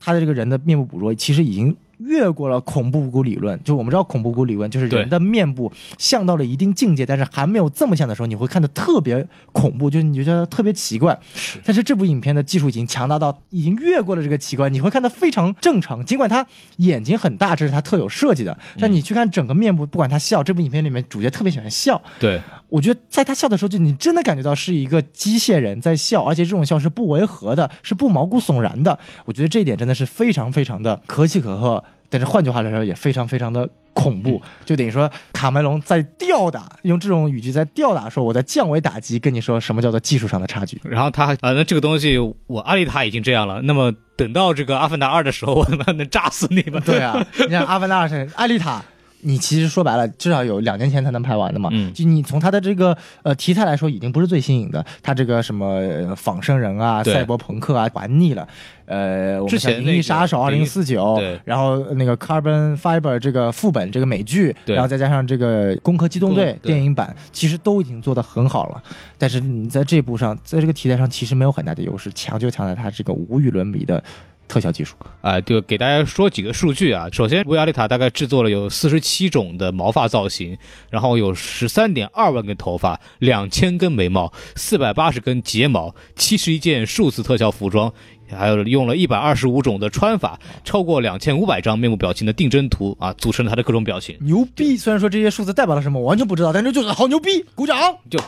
[0.00, 1.76] 它的这个人的面部捕捉其实已经。
[2.00, 11.18] 越过了恐怖谷理论，就我们知道恐怖谷理论就是人的面部像到了一定境界，但是还没有这么像的时候，你会看的特别恐怖，就是你就觉得特别奇怪。
[11.64, 16.04] 但是这部影片的技术已经强大到已经越过了这个奇怪，你会看的非常正常。
[16.04, 16.46] 尽管他
[16.78, 22.00] 眼睛很大，这是他特有设计的，但你去看整个面部，不管他笑，这部影片里面主角特别喜欢笑。
[22.18, 22.40] 对。
[22.68, 28.96] 我觉得在他笑的时候，就你真的感觉到是一个机械人在笑，而且这种笑是不违和的，是不毛骨悚然的。
[29.24, 31.82] 我觉得这一点真的是非常非常的可喜可贺。
[32.10, 34.42] 但是换句话来说，也非常非常的恐怖。
[34.66, 40.78] 就等于说，卡梅隆在吊打，用这种语句在吊打，说我在降维打击，跟你说什么叫做技术上的差距。
[40.84, 46.82] 然后他啊，那这个东西，我阿丽塔已经这样了，那么等到这个阿凡达二的时候，我他妈能炸死你们？
[46.82, 48.82] 对啊，你看阿凡达二是阿丽塔。
[49.22, 51.68] 你其实说白了，至少有两年前才能拍完的嘛。
[51.72, 54.84] 嗯，就你从它的这个呃题材来说，已经不是最新颖的。
[55.02, 58.46] 它这个什么仿生人啊、赛博朋克啊，玩腻了。
[58.86, 61.04] 呃，之前《银翼杀手二零四九》，
[61.44, 68.82] 然后那个《Carbon Fiber》这个副本这个美剧，然后再加上这个《攻壳机动队》电影版，其实都已经做得很好了。
[69.16, 74.02] 但是你在这部上，在这个题材上，其实没有很大的优势，强就强在它这个无与伦比的。
[74.50, 77.06] 特效技术啊，就给大家说几个数据啊。
[77.12, 80.58] 首先，维亚丽塔大概制作了有四十七种的毛发造型，
[80.90, 87.92] 然后有十三点二万根头发，两千根眉毛，四百八十根睫毛，七十一件数字特效服装，
[88.28, 94.18] 还有用了一百二十五种的穿法，超过两千五百张面部表情的定帧图啊，组成了他的各种表情。
[94.20, 94.76] 牛逼！
[94.76, 97.78] 虽然说这些数字代表了什么，我完全不知道，但是就是好牛逼，鼓掌！
[98.10, 98.18] 就。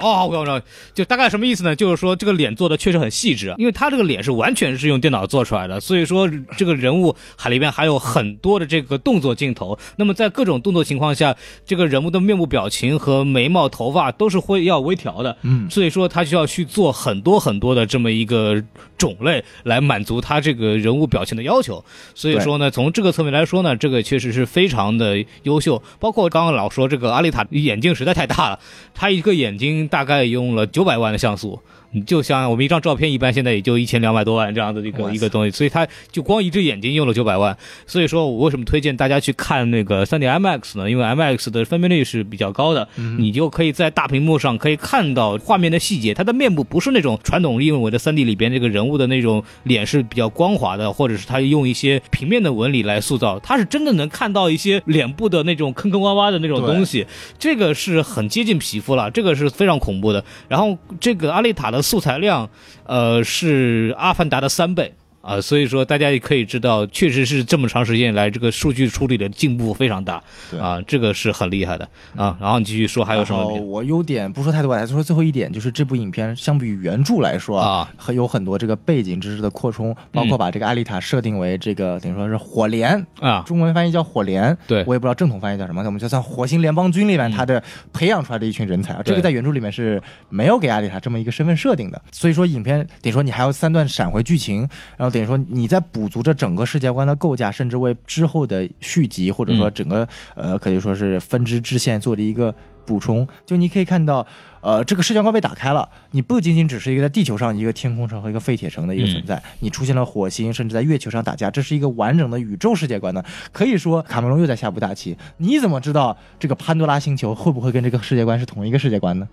[0.00, 0.60] 哦，我知道，
[0.94, 1.74] 就大概什么意思呢？
[1.74, 9.78] 就是说这个脸做的确实很细致，因为他这个脸是完全是用电脑做出来的，所以说这个人物海里边还有很多的这个动作镜头。
[9.96, 18.62] 那么在各种动作情况下，这个人物的面部表情和眉毛、头发都是会要微调的，嗯，所以说他就要去做很多很多的这么一个
[18.96, 21.84] 种类来满足他这个人物表情的要求。
[22.14, 25.82] 所以说呢，从这个侧面来说呢，这个确实是非常的优秀。
[26.00, 28.58] 包括刚刚老说这个阿丽塔眼睛实在太大了，
[28.94, 29.73] 他一个眼睛。
[29.88, 31.58] 大概用了九百万的像素。
[31.94, 37.56] 你就像我们一张照片，一般现在也就一千两百多万这样的一个一个东西，所以它就光一只眼睛用了九百万。
[37.86, 40.90] 所以说我为什么推荐大家去看那个 3D IMAX 呢？
[40.90, 46.12] 因为 IMAX 的分辨率是比较高的，你就可以在大屏幕上可以看到画面的细节。
[46.12, 57.06] 它的面部不是那种传统认为的 3D 里边这个人物的那种脸是比较光滑的，或者是他用一些平面的纹理来塑造，它是真的能看到一些脸部的那种坑坑洼洼的那种东西。
[57.38, 60.24] 这个是很接近皮肤了，这个是非常恐怖的。
[60.48, 61.83] 然后这个阿丽塔的。
[61.84, 62.50] 素材量，
[62.86, 64.94] 呃，是《阿凡达》的三倍。
[65.24, 70.22] 啊，所以说大家也可以知道，确实是这么长时间来，这个数据处理的进步非常大，
[70.60, 71.88] 啊，这个是很厉害的。
[72.14, 72.36] 啊。
[72.40, 73.54] 然后你继续说还有什么？
[73.60, 84.84] 我优点不说太多，来说最后一点，就是这部影片相比于原著来说啊，很有很多这个背景知识的扩充，包括把这个艾丽塔设定为这个等于说是火联啊，中文翻译叫火联，对。
[84.86, 95.80] 我也不知道正统翻译叫什么，我们就算火星联邦军里面他的培养出来的一群人才啊，这个在原著里面是没有给艾丽塔这么一个身份设定的，所以说影片等于说你还要三段闪回剧情，然后等于说你在。
[95.94, 102.52] 补足这整个世界观的构架，甚至为之后的续集或者说整个呃可以说是分支支线做了一个
[102.84, 104.26] 补充，就你可以看到，
[104.60, 113.22] 呃，这个世界观被打开了，你不仅仅只是一个在地球上一个天空城和一个废铁城的一个存在，你出现了火星，甚至在月球上打架，这是一个完整的宇宙世界观呢。
[113.52, 115.16] 可以说，卡梅隆又在下步大棋。
[115.36, 119.28] 你怎么知道这个潘多拉星球会不会跟这个世界观是同一个世界观呢？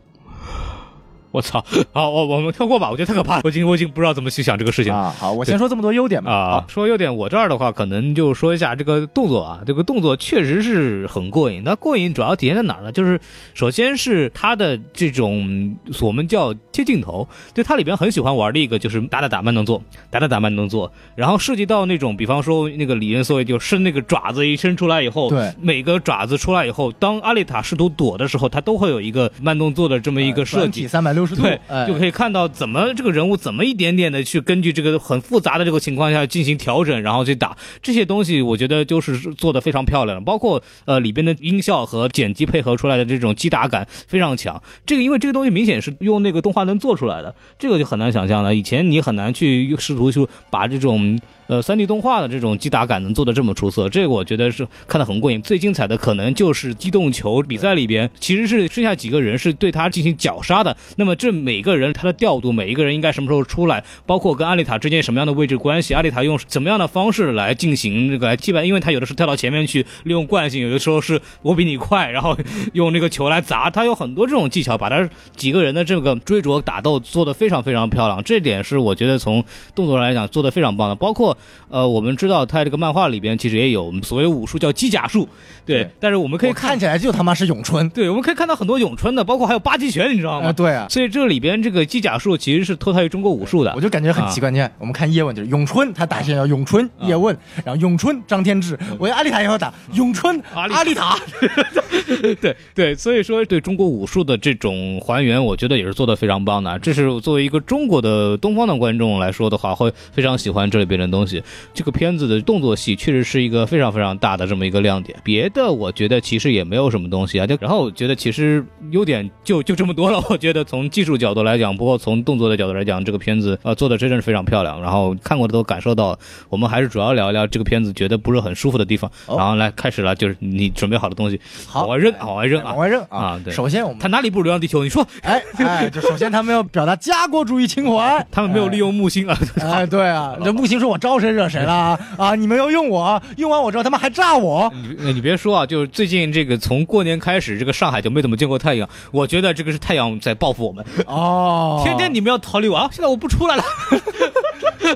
[1.33, 1.63] 我操！
[1.93, 3.41] 好，我我们跳过吧，我觉得太可怕了。
[3.43, 5.15] 我已经我已经不知道怎么去想这个事情啊。
[5.17, 6.31] 好，我先说这么多优点吧。
[6.31, 9.61] 啊，说优点，我这儿的话，可能就说一下这个动作啊。
[9.65, 11.61] 这个动作确实是很过瘾。
[11.63, 12.91] 那过瘾主要体现在哪儿呢？
[12.91, 13.19] 就是
[13.53, 20.91] 首先是它的这种我们叫贴镜头，就它里边很喜欢玩的一个就是打打打慢动作，打打打慢动作。
[21.15, 31.57] 然后涉及到那种，比方说那个李元所谓就伸那个爪子一伸出来以后，对，每个爪子出来以后，当阿丽塔试图躲的时候，它都会有一个慢动作的这么一个设计，三百六十度，对，
[31.87, 32.01] 就。
[32.01, 40.23] 可以看到怎么这个人物怎么一点点的去根据这个很复杂的这个情况下进行调整，然后去打这些东西，我觉得就是做的非常漂亮。
[40.23, 44.59] 包括呃里边的音效和剪辑配合出来的这种击打感非常强。
[44.83, 48.55] 这个因为这个东西明显是用那个动画能做出来的，这个就很难想象了。
[48.55, 51.19] 以前你很难去试图去把这种。
[51.47, 55.41] 呃，三 D 动画的这种击打感能做的这么出色，这个我觉得是看得很过瘾。
[55.41, 60.75] 最精彩的可能就是机动球比赛里边，其实是剩下几个人是对他进行绞杀的。
[60.95, 72.37] 那么这每个人他的调度，每一个人应该什么时候出来，包括跟阿丽塔之间什么样的位置关系，阿丽塔用怎么样的方式来进行这个来击败，因为他有的是跳到前面去利用惯性，有的时候是我比你快，然后
[72.71, 78.23] 用那个球来砸，他有很多这种技巧，把他几个人的这个追逐打斗做得非常非常漂亮。
[78.23, 79.43] 这点是我觉得从
[79.75, 81.30] 动作上来讲做得非常棒的，包括。
[81.69, 85.27] 呃，我们知道他这个漫画里边其实也有所谓武术叫机甲术，
[85.71, 85.89] 对。
[85.99, 90.51] 但是我们可以看起来就他妈是咏春，对，我们可以看到很多咏春的，包括还有八极拳，你知道吗？
[90.51, 90.87] 对啊。
[90.89, 93.73] 所以这里边这个机甲术其实是脱胎于中国武术的。
[93.75, 101.17] 我就感觉很奇怪，你看我们看叶问就是咏春，他打线要咏春叶问，然后咏春张天志，我阿丽塔也要打咏春阿丽塔。
[102.39, 106.77] 对对，所以说对中国武术的这种还原，我觉得也是做的非常棒的。
[106.79, 111.43] 这是作为一个中国的东方的观众来说的话，会非常喜欢这里边的东西。
[111.73, 117.45] 这个片子的动作戏确实是一个非常非常大的这么一个亮点，别的我觉得其实也没有什么东西啊。
[117.45, 120.23] 就然后我觉得其实优点就就这么多了。
[120.29, 124.81] 我觉得从技术角度来讲，不过从动作的角度来讲，这个片子呃做的真的是非常漂亮。
[124.81, 126.17] 然后看过的都感受到，
[126.49, 129.11] 我们还是主要聊一聊这个片子觉得不是很舒服的地方。
[129.27, 133.39] 然后来开始了，就是你准备好的东西，好，往外扔，往外扔，往外扔啊！
[133.43, 134.83] 对，首先我们他哪里不如流浪地球？
[134.83, 139.37] 你说，哎哎，就首先他们要表达家国主义情怀， 他们没有利用木星啊！
[139.61, 142.35] 哎，对啊， 这木星说我招谁惹谁了啊？
[142.35, 144.71] 你们要用我，用完我之后他们还炸我。
[144.73, 148.87] 你你别说啊，就是最近这个从过年开始，这个上海就没怎么见过太阳。
[149.11, 151.81] 我觉得这个是太阳在报复我们哦。
[151.83, 153.63] 天天你们要逃离我啊，现在我不出来了。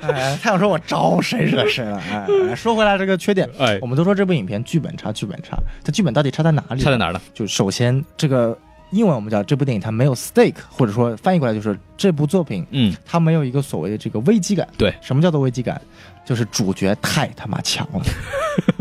[0.03, 1.99] 哎，太阳说我招谁惹谁了？
[2.11, 6.79] 哎，说回来这个缺点，哎，我们都说这部影片剧本差，剧本差，它剧本到底差在哪里？
[6.79, 7.19] 差在哪儿呢？
[7.33, 8.55] 就首先这个。
[8.91, 14.65] 英文我们叫这部电影它没有 stake，或者说翻译过来就是这部作品，嗯，它没有一个所谓的这个危机感。
[14.77, 15.81] 对，什么叫做危机感？
[16.25, 18.01] 就是主角太他妈强了。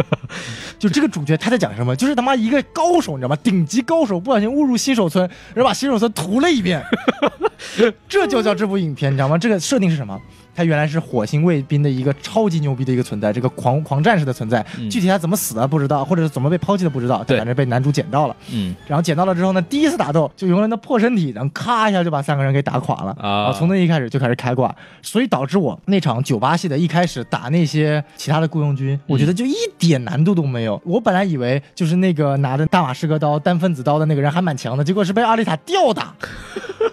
[0.79, 1.95] 就这个主角他在讲什么？
[1.95, 3.37] 就是他妈一个高手，你知道吗？
[3.43, 6.83] 顶级高手不小心误入新手村，然后把新手村屠了一遍。
[8.09, 9.39] 这就叫这部影片，你知道吗？
[9.39, 10.21] 这个设定是什么？
[10.55, 14.65] 他原来是火星卫兵的一个超级牛逼的一个存在，这个狂狂战士的存在。
[14.91, 17.25] 具体他怎么死的不知道，或者是怎么被抛弃的不知道。
[17.27, 18.37] 反正被男主捡到了。
[18.53, 18.75] 嗯。
[18.87, 23.17] 然后捡到了之后呢，第一次打斗就用了那破身体，然后咔一下就把三个人给打垮了。
[23.21, 23.53] 啊。
[23.53, 30.81] 从那一开始就开始开挂，所以导致我那场九八戏的一开始打那些其他的雇佣军，我觉得就一点难度都没有。
[30.85, 36.15] 我本来以为就是那个拿着大马士革刀单分子刀的那个人还蛮强的，结果是被阿丽塔吊打。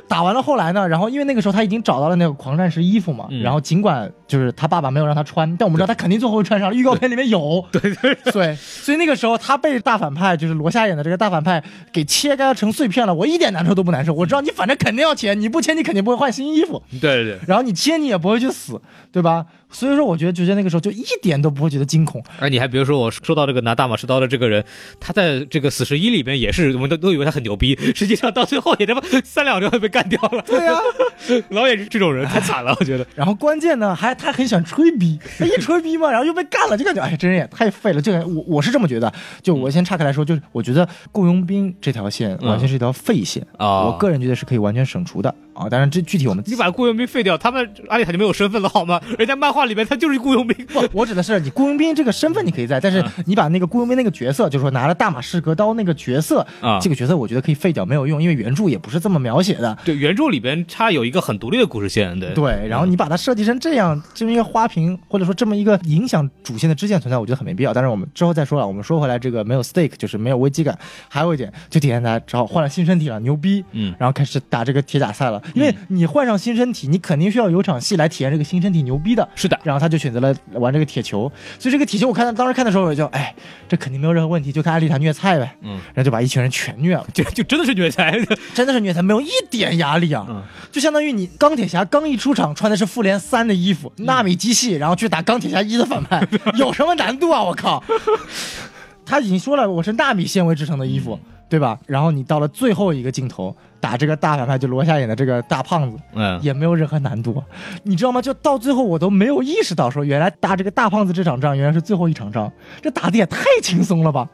[0.08, 6.74] 打完了后来呢，然后因为那个时候他已经找到了那个狂战士衣服嘛，然后尽管就是他爸爸没有让他穿，但我们知道他肯定最后会穿上。
[6.74, 14.14] 预告片里面有，对对对，所以那个时候他被大反派就是罗夏演的这个大反派给切开成碎片了，我一点难受都不难受。
[14.14, 16.82] 我知道你反正肯定要切，你不切你肯定不会换新衣服。
[17.02, 19.46] 对对对，然后你切你也不会去死，对吧？
[19.72, 22.24] 所以说，我觉得，直接那个时候，就一点都不会觉得惊恐。
[22.40, 24.64] 而你还比如说，我说到这个拿大马士刀的这个人，
[25.00, 30.44] 他在这个死侍一里边也是，我们都都以为他很牛逼，实际上到最后也他妈三两就被干掉了。
[30.48, 30.78] 对呀，
[31.50, 33.06] 老也是这种人，太惨了，我觉得。
[33.16, 38.02] 然后关键呢，还他很喜欢吹逼，他一吹逼嘛，然后又被干了，就感觉哎，这人也太废了。
[38.02, 39.12] 这个我我是这么觉得。
[39.42, 45.34] 就我先岔开来说，就是我觉得雇佣兵这条线完全是一条废线啊，我个人觉得是可以完全省除的。
[45.54, 45.70] 啊。
[45.70, 49.00] 当然，这具体我们你把雇佣兵废掉，他们阿丽塔就没有身份了好吗？
[49.18, 50.66] 人家漫画里面他就是雇佣兵。
[50.68, 59.78] 不，我指的是你雇佣兵这个身份你可以在，但是你把那个雇佣兵那个角色，就是说拿了大马士革刀那个角色啊，这个角色我觉得可以废掉，没有用，因为原著也不是这么描写的。
[59.86, 62.68] 对，原著里边它有一个很独立的故事线，对对。
[62.68, 67.74] 然后你把它设计成这样，这么一个花瓶，或者说这么一个影响主线的支线存在，我觉得很没必要。
[67.74, 68.68] 但是我们之后再说了。
[68.68, 70.78] 我们说回来，这个没有 stake 就是没有危机感。
[71.10, 73.64] 还有一点，就体现在只好换了新身体了，牛逼。
[73.72, 73.94] 嗯。
[74.00, 79.28] 然后开始打这个铁甲赛了，因为你换上新身体，你肯定需要有场戏来体验这个新身体牛逼的。
[79.36, 79.60] 是的。
[79.64, 83.34] 然后他就选择了玩这个铁球，所以这个铁球我看他当时看的时候，我就哎，
[83.68, 85.56] 这肯定没有任何问题，就看艾丽塔虐菜呗。
[85.62, 85.72] 嗯。
[85.94, 88.18] 然后就把一群人全虐了，就就真的是虐菜，
[88.54, 90.26] 真的是虐菜，没有一点压力啊。
[90.30, 90.44] 嗯。
[90.72, 96.26] 就相当于你钢铁侠刚一出场穿的是复联三的衣服，纳米机器，然后去打钢铁侠一的反派，
[96.58, 97.44] 有什么难度啊？
[97.44, 97.84] 我靠！
[99.06, 101.20] 他已经说了，我是纳米纤维制成的衣服，
[101.52, 101.78] 对吧？
[101.86, 107.44] 然后你到了最后一个镜头打这个大反派，就罗夏演的这个大胖子，嗯，也没有任何难度，
[107.84, 108.22] 你知道吗？
[108.22, 112.50] 就到最后我都没有意识到，说原来打这个大胖子这场仗原来是最后一场仗，
[112.82, 114.30] 这打的也太轻松了吧！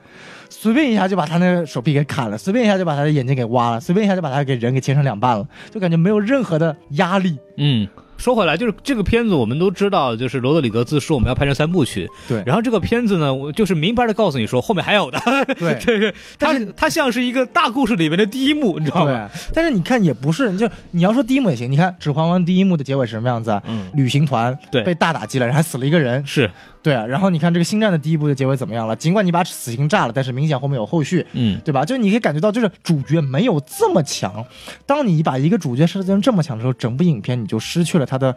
[0.47, 7.87] 随便一下就把他那个手臂给砍了，随便一下就把他的眼睛给挖了，随便一下就把他给人给切成两半了，就感觉没有任何的压力，嗯。
[8.17, 12.09] 说回来，就是这个片子，我们都知道，就是罗德里格自说我们要拍成三部曲。
[12.27, 12.43] 对。
[12.45, 15.19] 然后这个片子呢，我就是明白的告诉你说，后面还有的。
[15.57, 16.13] 对 对。
[16.37, 19.29] 它它像是一个大故事里面的第一幕，你知道吗？
[19.31, 19.51] 对。
[19.53, 21.71] 但是你看，也不是，就你要说第一幕也行。
[21.71, 23.61] 你看《指环王》第一幕的结尾是什么样子啊？
[23.67, 23.87] 嗯。
[23.93, 26.25] 旅行团对被大打击了，然后还死了一个人。
[26.25, 26.49] 是。
[26.87, 27.05] 对啊。
[27.05, 28.95] 然后你看这个《星战》的第一部的结尾怎么样了？
[28.95, 31.25] 尽管你把死刑炸了，但是明显后面有后续。
[31.33, 31.59] 嗯。
[31.65, 31.83] 对吧？
[31.83, 34.45] 就你可以感觉到，就是主角没有这么强。
[34.85, 38.33] 当你把一个主角设定成这么强的时候，整部影片你就失去了它的。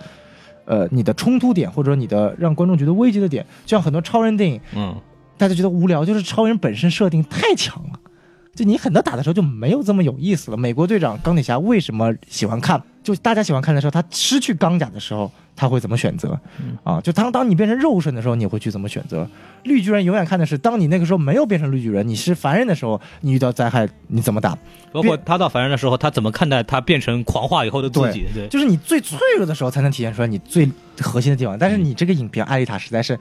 [0.67, 4.95] 呃，你的冲突点或者你的让观众觉得危机的点，就像很多超人电影，嗯，
[5.37, 7.99] 大家觉得无聊，就是超人本身设定太强了，
[8.55, 10.57] 就你很多打的时候就没有这么有意思了。
[10.57, 12.81] 美国队长、钢铁侠为什么喜欢看？
[13.03, 15.31] 就大家喜欢看的时候，他失去钢甲的时候。
[15.57, 16.41] 他会怎么选择？
[16.83, 19.29] 啊，就当当你变成肉身的时候，你会去怎么选择？
[19.65, 24.57] 绿巨人永远看的是，当你那个时候没有变成绿巨人，你是凡人的时候，你遇到灾害你怎么打？
[24.91, 28.25] 包括他到凡人的时候，他怎么看待他变成狂化以后的自己？
[28.33, 30.67] 对，就是你最脆弱的时候才能体现出来你最
[30.99, 31.59] 核心的地方。
[31.59, 33.19] 但是你这个影片艾丽塔实在是。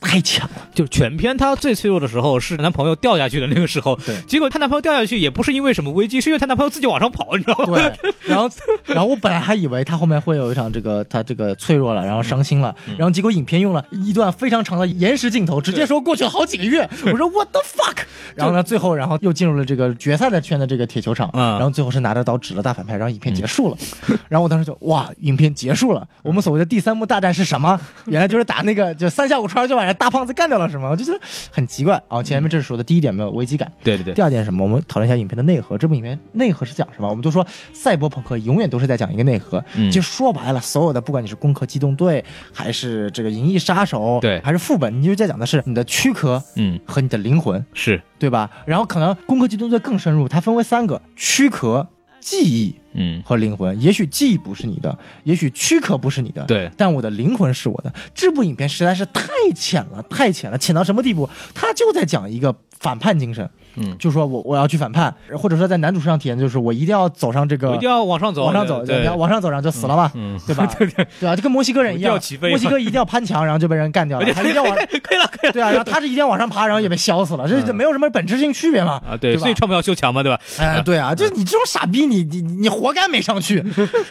[0.00, 0.68] 太强了！
[0.74, 4.14] 就全片她最脆弱的时候是男朋友掉下去的那个时候，对。
[4.26, 7.76] 结果她男朋友掉下去也不是因为什么危机，是因为她男朋友自己往上跑，你知道吗？
[7.76, 8.14] 对。
[8.26, 8.48] 然后，
[8.84, 16.88] 然后我本来还以为她后面会有一场这个她这个脆弱了，然后伤心了，然后结果影片用了一段非常长的延时镜头，直接说过去了好几个月。
[17.06, 17.98] 我说 What the fuck？
[18.36, 23.76] 然后呢，最后然后又进入了这个决赛的圈的这个铁球场，然后最后是拿着刀指了大反派，然后影片结束了。
[24.28, 26.06] 然后我当时就哇，影片结束了。
[26.22, 27.80] 我们所谓的第三幕大战是什么？
[28.06, 30.68] 原来就是打那个就三下五除二就把人大胖子干掉了。
[30.68, 30.88] 什么？
[30.90, 31.18] 我就觉得
[31.50, 32.22] 很奇怪啊！
[32.22, 33.70] 前面这是说的第一点，没有危机感。
[33.82, 34.14] 对对对。
[34.14, 34.62] 第二点是什么？
[34.62, 35.76] 我们讨论一下影片的内核。
[35.78, 37.08] 这部影片内核是讲什么？
[37.08, 39.64] 我们都说赛博朋克永远都是在讲一个内核。
[39.74, 39.90] 嗯。
[39.90, 48.50] 其实说白了，所有的不管你是攻壳机动队，还是这个银翼杀手，对，还是副本，你就在讲的是你的躯壳，嗯，和你的灵魂，是对吧？
[48.66, 51.88] 然后可能攻壳机动队更深入，它分为三个：躯壳、
[52.20, 52.76] 记忆。
[52.98, 57.92] 嗯，和灵魂，也许记忆不是你的，也许躯壳不是你的，对，但我的灵魂是我的。
[58.14, 59.22] 这部影片实在是太
[59.54, 61.28] 浅了，太浅了，浅到什么地步？
[61.54, 63.48] 他就在讲一个反叛精神。
[63.80, 70.10] 嗯，就说我我要去反叛，或者说在男主身上体验，就是我一定要走上这个，一定要往上走，往上走，对，要往上走，然后就死了嘛，
[70.46, 70.66] 对吧？
[70.76, 79.00] 对对对啊，就跟墨西哥人一样，墨西哥一定要攀墙，然后就被人干掉了， 他一定要往， 可以了，可以了，对啊，然后他是一定要往上爬，然后也被削死了，这这没有什么本质性区别嘛？
[79.08, 80.40] 啊，对，所以创不要修墙嘛，对吧？
[80.58, 83.62] 哎，对啊，就是你这种傻逼，你你你活活该没上去。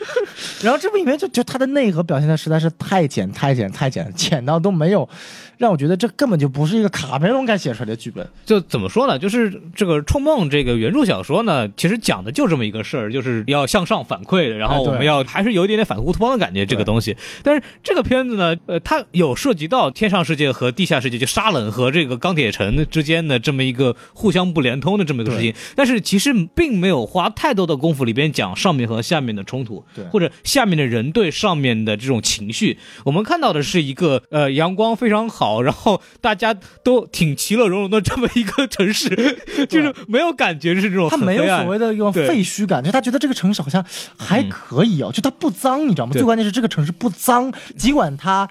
[0.62, 5.08] 然后这部影片就就它的内核表现的实在是太浅太浅太浅，浅到都没有。
[5.58, 8.28] 让我觉得这根本就不是一个卡梅隆该写出来的剧本。
[8.46, 9.18] 就怎么说呢？
[9.18, 17.18] 就是这个《冲梦》这个原著小说呢，其实讲的就这么一个事儿，就是要向上反馈，然后我们要还是有一点点反乌托邦的感觉这个东西。
[17.42, 25.54] 但是这个片子呢，呃，它有涉及到天上世界和地下世界，就沙冷和这个钢铁城之间的这么一个互相不连通的这么一个事情。
[25.76, 32.78] 但是其实并没有花太多的功夫里边讲上面和下面的冲突，或者下面的人对上面的这种情绪。
[33.04, 35.47] 我们看到的是一个呃阳光非常好。
[35.62, 39.10] 然后大家都挺其乐融融的这么一个城市，
[39.70, 43.84] 就是没有感觉是这种，他没有所谓的一种废墟感，就他觉得这个城市好像
[44.18, 46.14] 还可以哦，就它不脏，你知道吗？
[46.14, 48.50] 最关键是这个城市不脏，尽管它。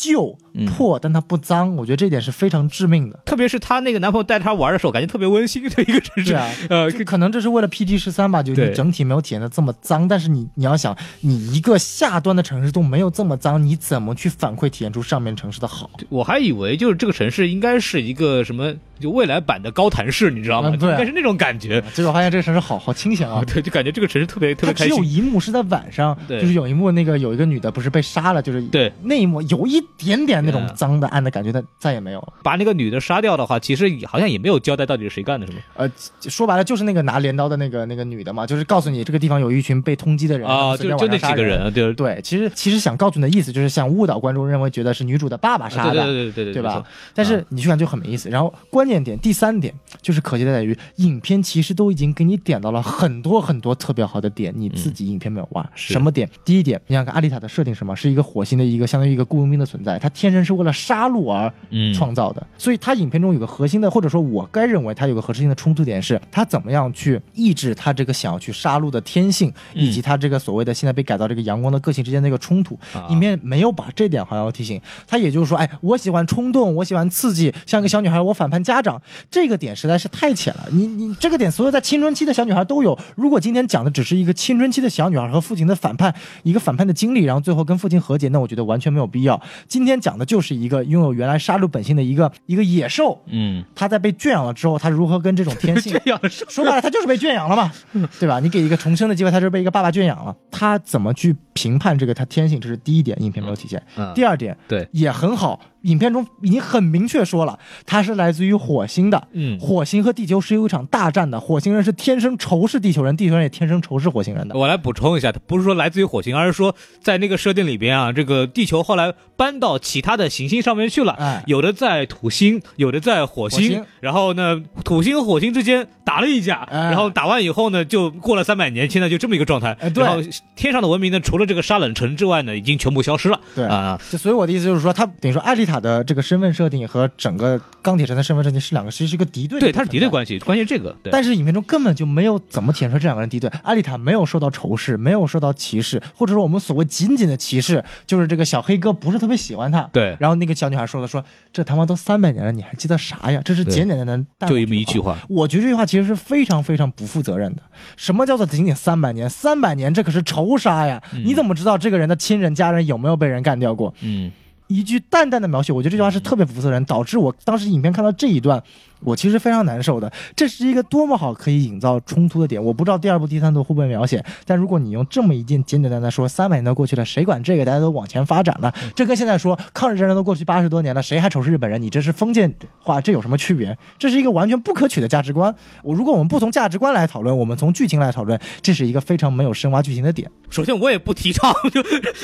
[0.00, 3.18] 旧破，但它不脏，我觉得这点是非常致命的。
[3.26, 6.34] 特别是她那个男朋友带她玩的时候，感觉特别温馨的一个城市。
[6.34, 10.06] 啊，呃，可能这是为了 PG 十三吧，就你整体没有体验的这么脏。
[10.06, 15.90] 但是你你要想，你一个下端的城市都没有这么脏，你怎么去反馈体验出上面城市的好？
[16.08, 20.74] 我还以为就是这个城市应该是一个什么就未来版的高谭市，你知道吗？
[20.78, 21.82] 对，应该是那种感觉。
[21.94, 23.42] 结果发现这个城市好好清闲啊！
[23.46, 24.88] 对，就感觉这个城市特别特别开心。
[24.88, 35.58] 只有一幕是在晚上，就是有一幕那个有一个女的不是被杀了，就是对那一幕有一点点那种脏的暗的感觉，但再也没有把那个女的杀掉的话，其实好像也没有交代到底是谁干的，是吗？
[35.74, 35.90] 呃，
[36.22, 42.20] 说白了就是那个拿镰刀的那个那个女的嘛，就是告诉你这个地方有一群被通缉的人啊，就就那几个人，对对。
[42.22, 46.82] 其实其实想告诉你的意思就是想误导观众，认为觉得是女主的爸爸杀的，对对对对对，对吧？
[47.14, 48.28] 但是你去看就很没意思。
[48.28, 49.74] 然后关键点第三点。
[50.00, 55.70] 就是可惜的在于，影片其实都已经给你点到了很多很多特别好的点，你自己影片没有挖。
[55.74, 56.28] 什么点？
[56.44, 57.94] 第一点，你想看阿丽塔的设定什么？
[57.94, 61.52] 是一个火星的一个相当于一个雇佣兵的存在，他天生是为了杀戮而
[61.92, 62.46] 创造的。
[62.56, 72.78] 所以他影片中有个核心的，或者说我该认为他有个核心的冲突点是，他怎么样去抑制他这个想要去杀戮的天性，以及他这个所谓的现在被改造这个阳光的个性之间的一个冲突。
[73.10, 80.66] 影片没有把这点好像要提醒他，也就是说，哎，我喜欢冲动，我喜欢刺激，像个小女孩，我反叛家长，这个点实在是太浅了。
[80.70, 82.98] 你你这个点，所有在青春期的小女孩都有。
[83.16, 89.40] 如果今天讲的只是一个青春期的小女孩和父亲的反叛，一个反叛的经历，然后最后跟父亲和解，那我觉得完全没有必要。
[89.66, 95.98] 今天讲的就是一个拥有原来杀戮本性的一个一个野兽，嗯，他在被圈养了之后，他如何跟这种天性
[96.48, 97.72] 说白了，他就是被圈养了嘛，
[98.20, 98.40] 对吧？
[98.40, 102.60] 你给一个重生的机会，他就是被一个爸爸圈养了，他怎么去评判这个他天性？
[102.60, 103.82] 这是第一点，影片没有体现。
[104.14, 105.58] 第二点，对，也很好。
[105.82, 109.28] 影片中已经很明确说了，它是来自于火星的。
[109.32, 111.38] 嗯，火星和地球是有一场大战的。
[111.38, 114.56] 火星人是天生仇视地球人，地球人也天生仇视火星人的。
[114.56, 121.12] 我来补充一下，它不是说来自于火星，而是说在那个设定里边啊，这个地球后来搬到其他的行星上面去了。
[121.12, 123.84] 哎，有的在土星，有的在火星。
[124.00, 129.76] 然后呢，土星和火星之间打了一架，然后打完以后呢，就过了三百年，现在就这么一个状态。
[129.94, 130.02] 对。
[130.02, 130.20] 然后
[130.56, 133.40] 天上的文明呢，除了这个沙冷城之外呢，已经全部消失了。
[133.54, 136.48] 对啊，就所以我的意思就是说，他等于说艾丽塔的这个身份。
[136.58, 139.60] 设定和整个钢铁城的身份设定是两个，其实是一个敌对。
[139.60, 140.96] 对，它是敌对关系，关键这个。
[141.04, 143.48] 但是影片中根本就没有怎么体现出这两个人敌对。
[143.62, 149.82] 阿丽塔没有受到仇视，没有受到歧视，或者说我们所谓仅仅的歧视，就是这个小黑哥不是特别喜欢他。
[149.92, 150.16] 对。
[150.18, 151.22] 然后那个小女孩说了：“说
[151.52, 155.16] 这他妈都三百年了，你还记得啥呀？”这是简简单单就这么一句话。
[155.28, 157.62] 我觉得这句话其实是非常非常不负责任的。
[157.96, 159.30] 什么叫做仅仅三百年？
[159.30, 161.00] 三百年这可是仇杀呀！
[161.24, 163.94] 你怎么知道这个人的亲人家人有没有被人干掉过？
[164.00, 164.32] 嗯。
[164.68, 168.62] 一句淡淡的描写，我觉得这句话是特别不负责任，导致我当时影片看到这一段。
[169.00, 172.62] 我其实非常难受的，这是一个多么好可以营造冲突的点。
[172.62, 177.64] 我不知道第二部、第三部会不会描写，但如果你用这么一件简简单单说三百年都过去了，谁管这个？
[177.64, 181.82] 大家都往前发展了，这跟现在说抗日战争都过去八十多年了，谁还仇视日本人？
[181.82, 183.76] 你这是封建化，这有什么区别？
[183.98, 185.54] 这是一个完全不可取的价值观。
[185.82, 190.30] 我如果我们不从价值观来讨论，我们从剧情来讨论，这是一个非常没有深挖剧情的点。
[190.48, 191.82] 首先，我也不提倡，就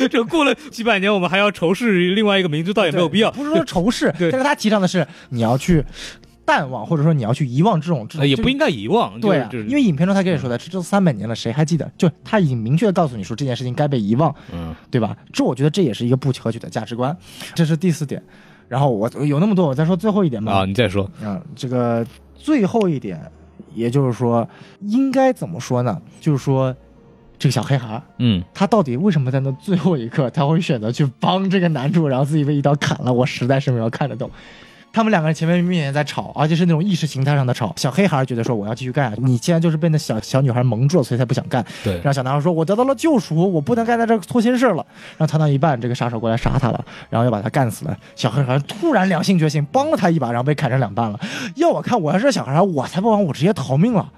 [0.08, 3.30] 这过了几百年，我们还要仇视另外一个民族，倒也没有必要。
[3.30, 5.84] 不是说仇视，但是他提倡的是你要去。
[6.44, 9.20] 淡忘，或者说你要去遗忘这种，这种也不应该遗忘。
[9.20, 11.90] 对啊，因为影片中他跟你说的，这都三百年了，谁还记得？
[11.96, 15.16] 就他已经明确的告诉你说这件事情该被遗忘，嗯，对吧？
[15.32, 17.16] 这我觉得这也是一个不可取的价值观。
[17.54, 18.22] 这是第四点。
[18.66, 20.52] 然后我有那么多，我再说最后一点吧。
[20.52, 21.08] 啊，你再说。
[21.22, 23.20] 嗯，这个最后一点，
[23.74, 24.48] 也就是说，
[24.80, 26.00] 应该怎么说呢？
[26.18, 26.74] 就是说，
[27.38, 33.12] 这个小黑孩，嗯，他到底为什么在那最后一刻他会选择去帮这个男主，然后自己被一刀砍了？
[33.12, 34.30] 我实在是没有看得懂。
[34.94, 37.74] 他们两个人前面明显在吵，而且是那种意识形态上的吵。
[37.76, 41.66] 小黑孩觉得说我要继续干，你既然就是被那小小女孩蒙住了，所以才不想干。
[41.82, 41.94] 对。
[41.94, 44.86] 然后小男孩说：“我得到了救赎，我不能干在这错心事了。”
[45.18, 47.98] 然后谈到一半，这个杀手过来杀他了，然后要把他干死了。
[48.14, 51.18] 小黑孩突然良心觉醒，帮了他一把，然后被砍成两半了。
[51.56, 54.08] 要我看，我要是小孩，我才不帮，我直接逃命了。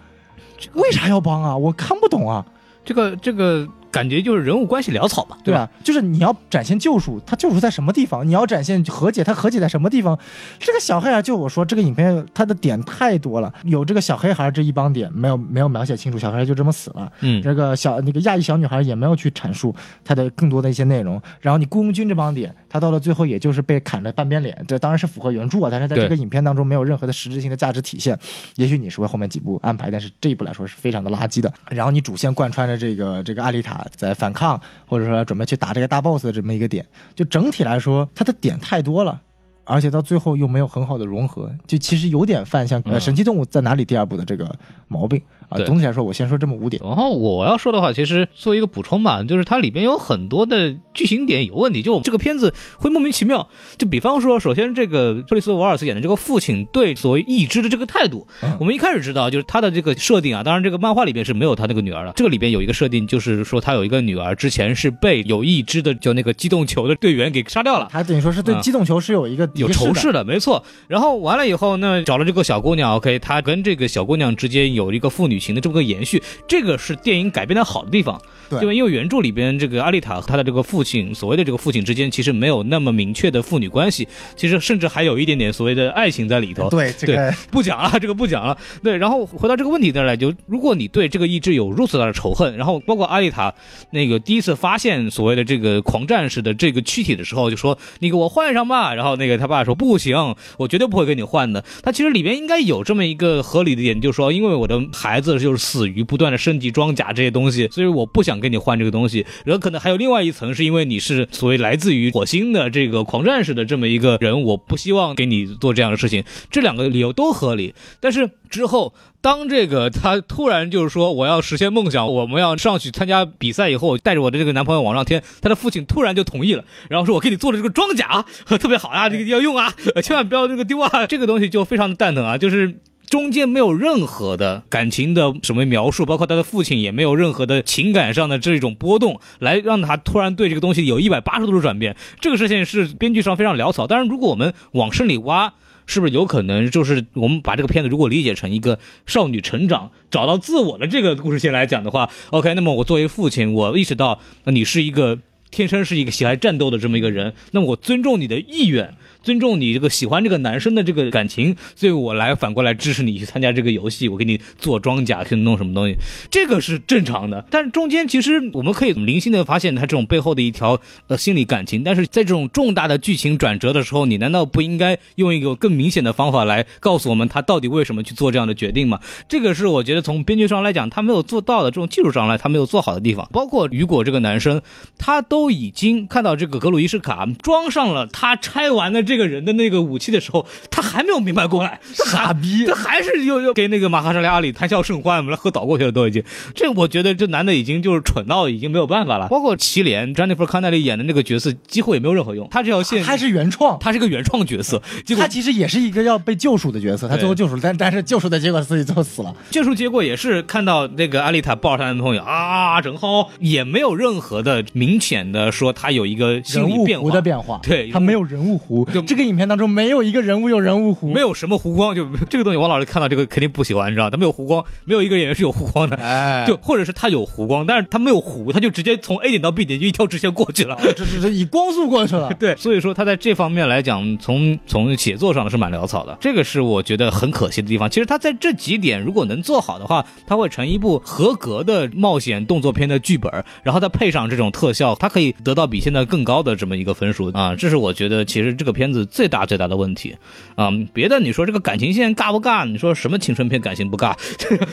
[0.75, 1.57] 为啥要帮啊？
[1.57, 2.45] 我看不懂啊。
[2.85, 3.67] 这个这个。
[3.97, 5.71] 感觉就是人物关系潦草吧，对吧？
[5.83, 8.27] 就是你要展现救赎，他救赎在什么地方？
[8.29, 10.19] 你要展现和解，他和解在什么地方？
[10.59, 17.11] 这个小黑孩，就我说这个影片它的点太多了，有这个小黑孩这一帮点没有没有描写清楚，小黑孩就这么死了。
[17.21, 19.75] 嗯，这个小那个亚裔小女孩也没有去阐述
[20.05, 21.19] 她的更多的一些内容。
[21.41, 28.19] 然后你雇佣军这帮点，他到了最后也就是被砍了半边脸，这当然是符合原著啊，但是在这个影片当中没有任何的实质性的价值体现。
[28.57, 31.51] 也许你是为后面几部安排，但是这一部来说是非常的垃圾的。
[31.71, 34.61] 然后你主线贯穿着这个这个阿丽塔在反抗。
[34.89, 39.21] 或者说准备去打这个大 boss 的这么一个点，就整体来说，它的点太多了，
[39.65, 44.55] 而且到最后又没有很好的融合，就其实有点犯像《呃神奇动物在哪里》第二部的这个
[44.87, 45.21] 毛病。
[45.49, 45.59] 啊。
[45.65, 46.83] 总体来说，我先说这么五点。
[46.85, 53.49] 然后我要说的话，其实作为一个补充吧，就是它里边有很多的剧情点有问题，就这个片子会莫名其妙。
[53.79, 58.27] 就比方说，首先这个克里斯·瓦尔斯演的这个父亲对所谓义肢的这个态度，
[58.59, 62.13] 我们一开始知道就是他的这个设定啊，当然这个漫画里边是没有他那个女儿的。
[62.17, 67.89] 这个里边有一个设定，就是说他有一个女儿，之前是被有义肢的就那个机动球的队员给杀掉了。
[67.91, 70.63] 他等于说是对机动球是有一个有仇视的，没错。
[70.89, 78.21] 然后完了以后呢，找了这个小姑娘，OK，他跟这个小姑娘之间有一个父女情的这么个延续，这个是电影改编的好的地方。
[78.49, 84.07] 对，因为因为原著里边这个阿丽塔和她的这个父亲，所谓的这个父亲之间其实没有那么明确的父女关系，
[84.37, 86.71] 其实甚至还有一点点所谓的爱情在里头。
[86.71, 88.57] 对，这个 不讲了，这个不讲了。
[88.83, 93.53] 对，然后回到这个问题这儿来，就如果你对这个意志有如此大的仇恨，然后包括阿丽塔
[93.91, 101.65] 那个第一次发现所谓的这个狂战士的这个躯体的时候，就说你给我换上吧，然后那个他爸说不行，我绝对不会给你换的。
[101.83, 109.27] 他其实里边应该有这么一个合理的点，就是说因为我的孩子就是死于不断的升级装甲这些东西，所以我不想跟你换这个东西。
[109.45, 116.25] 然后可能还有另外一层，是因为你是所谓来自于火星的这个狂战士的这么一个人，我不希望给你做这样的事情。
[116.51, 128.25] 这两个理由都合理，但是之后当这个他突然就是说我要实现梦想，我们要上去参加比赛以后，带着我的这个男朋友往上天，他的父亲突然就同意了，然后说我给你做的这个装甲
[128.59, 129.73] 特别好啊，这个要用啊，
[130.03, 132.77] 千万不要这个丢啊，这个东西就非常的蛋疼啊，就是。
[133.07, 141.97] 中间没有任何的感情的什么描述，包括他的父亲也没有任何的情感上的这种波动，来让他突然对这个东西有一百八十度的转变。
[142.21, 143.87] 这个事情是编剧上非常潦草。
[143.87, 145.55] 当然，如果我们往深里挖，
[145.87, 155.21] 是不是有可能就是我们把这个片子如果理解成一个少女成长、找到自我的这个故事线来讲的话，OK，那么我作为父亲，我意识到你是一个
[155.53, 158.97] 天生是一个喜爱战斗的这么一个人，那么我尊重你的意愿。
[159.27, 165.97] 尊重你这个喜欢这个男生的这个感情，所以我来反过来支持你去参加这个游戏，我给你做装甲去弄什么东西，
[166.31, 167.45] 这个是正常的。
[167.51, 179.01] 但是中间其实我们可以零星的发现他这种背后的一条呃心理感情，但是在这种重大的剧情转折的时候，你难道不应该用一个更明显的方法来告诉我们他到底为什么去做这样的决定吗？
[179.29, 183.29] 这个是我觉得从编剧上来讲他没有做到的，这种技术上来他没有做好的地方。
[183.33, 184.63] 包括雨果这个男生，
[184.97, 189.16] 他都已经看到这个格鲁伊什卡装上了他拆完的这。
[189.17, 196.23] 这个人的那个武器的时候，他还没有明白过来， 傻逼，他还是又又给那个马哈沙利阿里谈笑甚欢，我们来喝倒过去了都已经。
[196.55, 199.29] 这我觉得这男的已经就是蠢到已经没有办法了。
[199.29, 202.47] 包括祁连詹妮弗康奈利演的那个角色，几乎也没有任何用。
[202.51, 204.83] 他这条线他是原创，他是个原创角色，
[205.17, 209.35] 他其实也是一个要被救赎的角色，他最后救赎， 但但是救赎的结果自己最后死了。
[209.51, 218.85] 救赎结果也是看到那个阿丽塔抱着她男朋友啊，整好，也没有任何的明显的说他有一个心理变化的变化，对他没有人物弧。
[219.03, 237.91] 这个影片当中没有一个人物有人物弧，没有什么弧光，就 这个东西，王老师看到这个肯定不喜欢，你知道，他没有弧光，没有一个演员是有弧光的，哎，就或者是他有弧光，但是他没有弧，他就直接从 A 点到 B 点就一条直线过去了，这这这以光速过去了， 对，所以说他在这方面来讲，从从写作上是蛮潦草的，这个是我觉得很可惜的地方。
[237.91, 247.27] 其实他在这几点如果能做好的话，他会成一部合格的冒险动作片的剧本，然后再配上这种特效，他可以得到比现在更高的这么一个分数。
[247.33, 249.77] 啊，这是我觉得其实这个片子最大最大的。
[249.77, 250.17] 问题，
[250.55, 252.65] 啊，别的你说这个感情线尬不尬？
[252.67, 254.15] 你说什么青春片感情不尬？
[254.39, 254.67] 这 个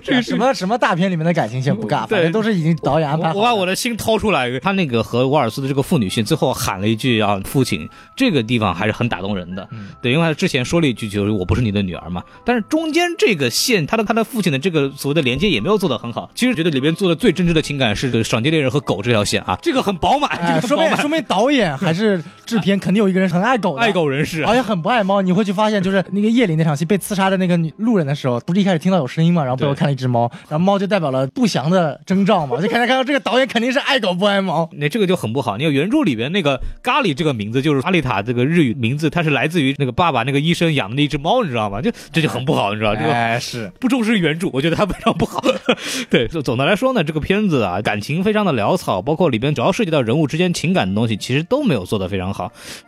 [0.00, 2.06] 这个什么什么大片里面的感情线不尬？
[2.06, 3.34] 反正都是已经导演安排好。
[3.34, 9.68] 我把我的心掏出来，他那个和沃尔斯的这个父女性，最后喊了一句啊，父亲，这个地方还是很打动人的。
[10.00, 12.22] 对，因为他之前说了一句就是我不是你的女儿嘛。
[12.44, 16.30] 但是中间这个线，他的他的父亲的这个所谓的连接也没有做的很好。
[16.36, 20.30] 其实觉得里边做的最真挚的情感是赏金猎人和狗这条线啊，这个很饱满。
[20.46, 23.40] 这个 说明说明导演还是制片肯定有一个人很。
[23.40, 25.22] 爱狗，爱狗人士，而且很不爱猫。
[25.22, 29.42] 你会去发现，就是那个夜里那场戏被刺杀的那个女路人的时候，不是一开始听到有声音嘛？
[29.42, 32.60] 然后背后看了一只猫，然后猫就代表了不祥的征兆嘛？
[32.60, 35.56] 就看看看到这个导演肯定是爱狗不爱猫，那这个就很不好。
[35.56, 41.80] 你有原著里边那个咖喱这个名字，就是阿丽塔这个日语名字，它是来自于那个爸爸那个医生养的那只猫，你知道吗？
[41.80, 45.42] 就这就很不好，你知道这个哎是不重视原著，我觉得它非常不好。
[46.10, 52.39] 对，总的来说呢，这个片子啊，感情非常的潦草，包括里边主要涉及到人物之间情感的东西，其实都没有做得非常好。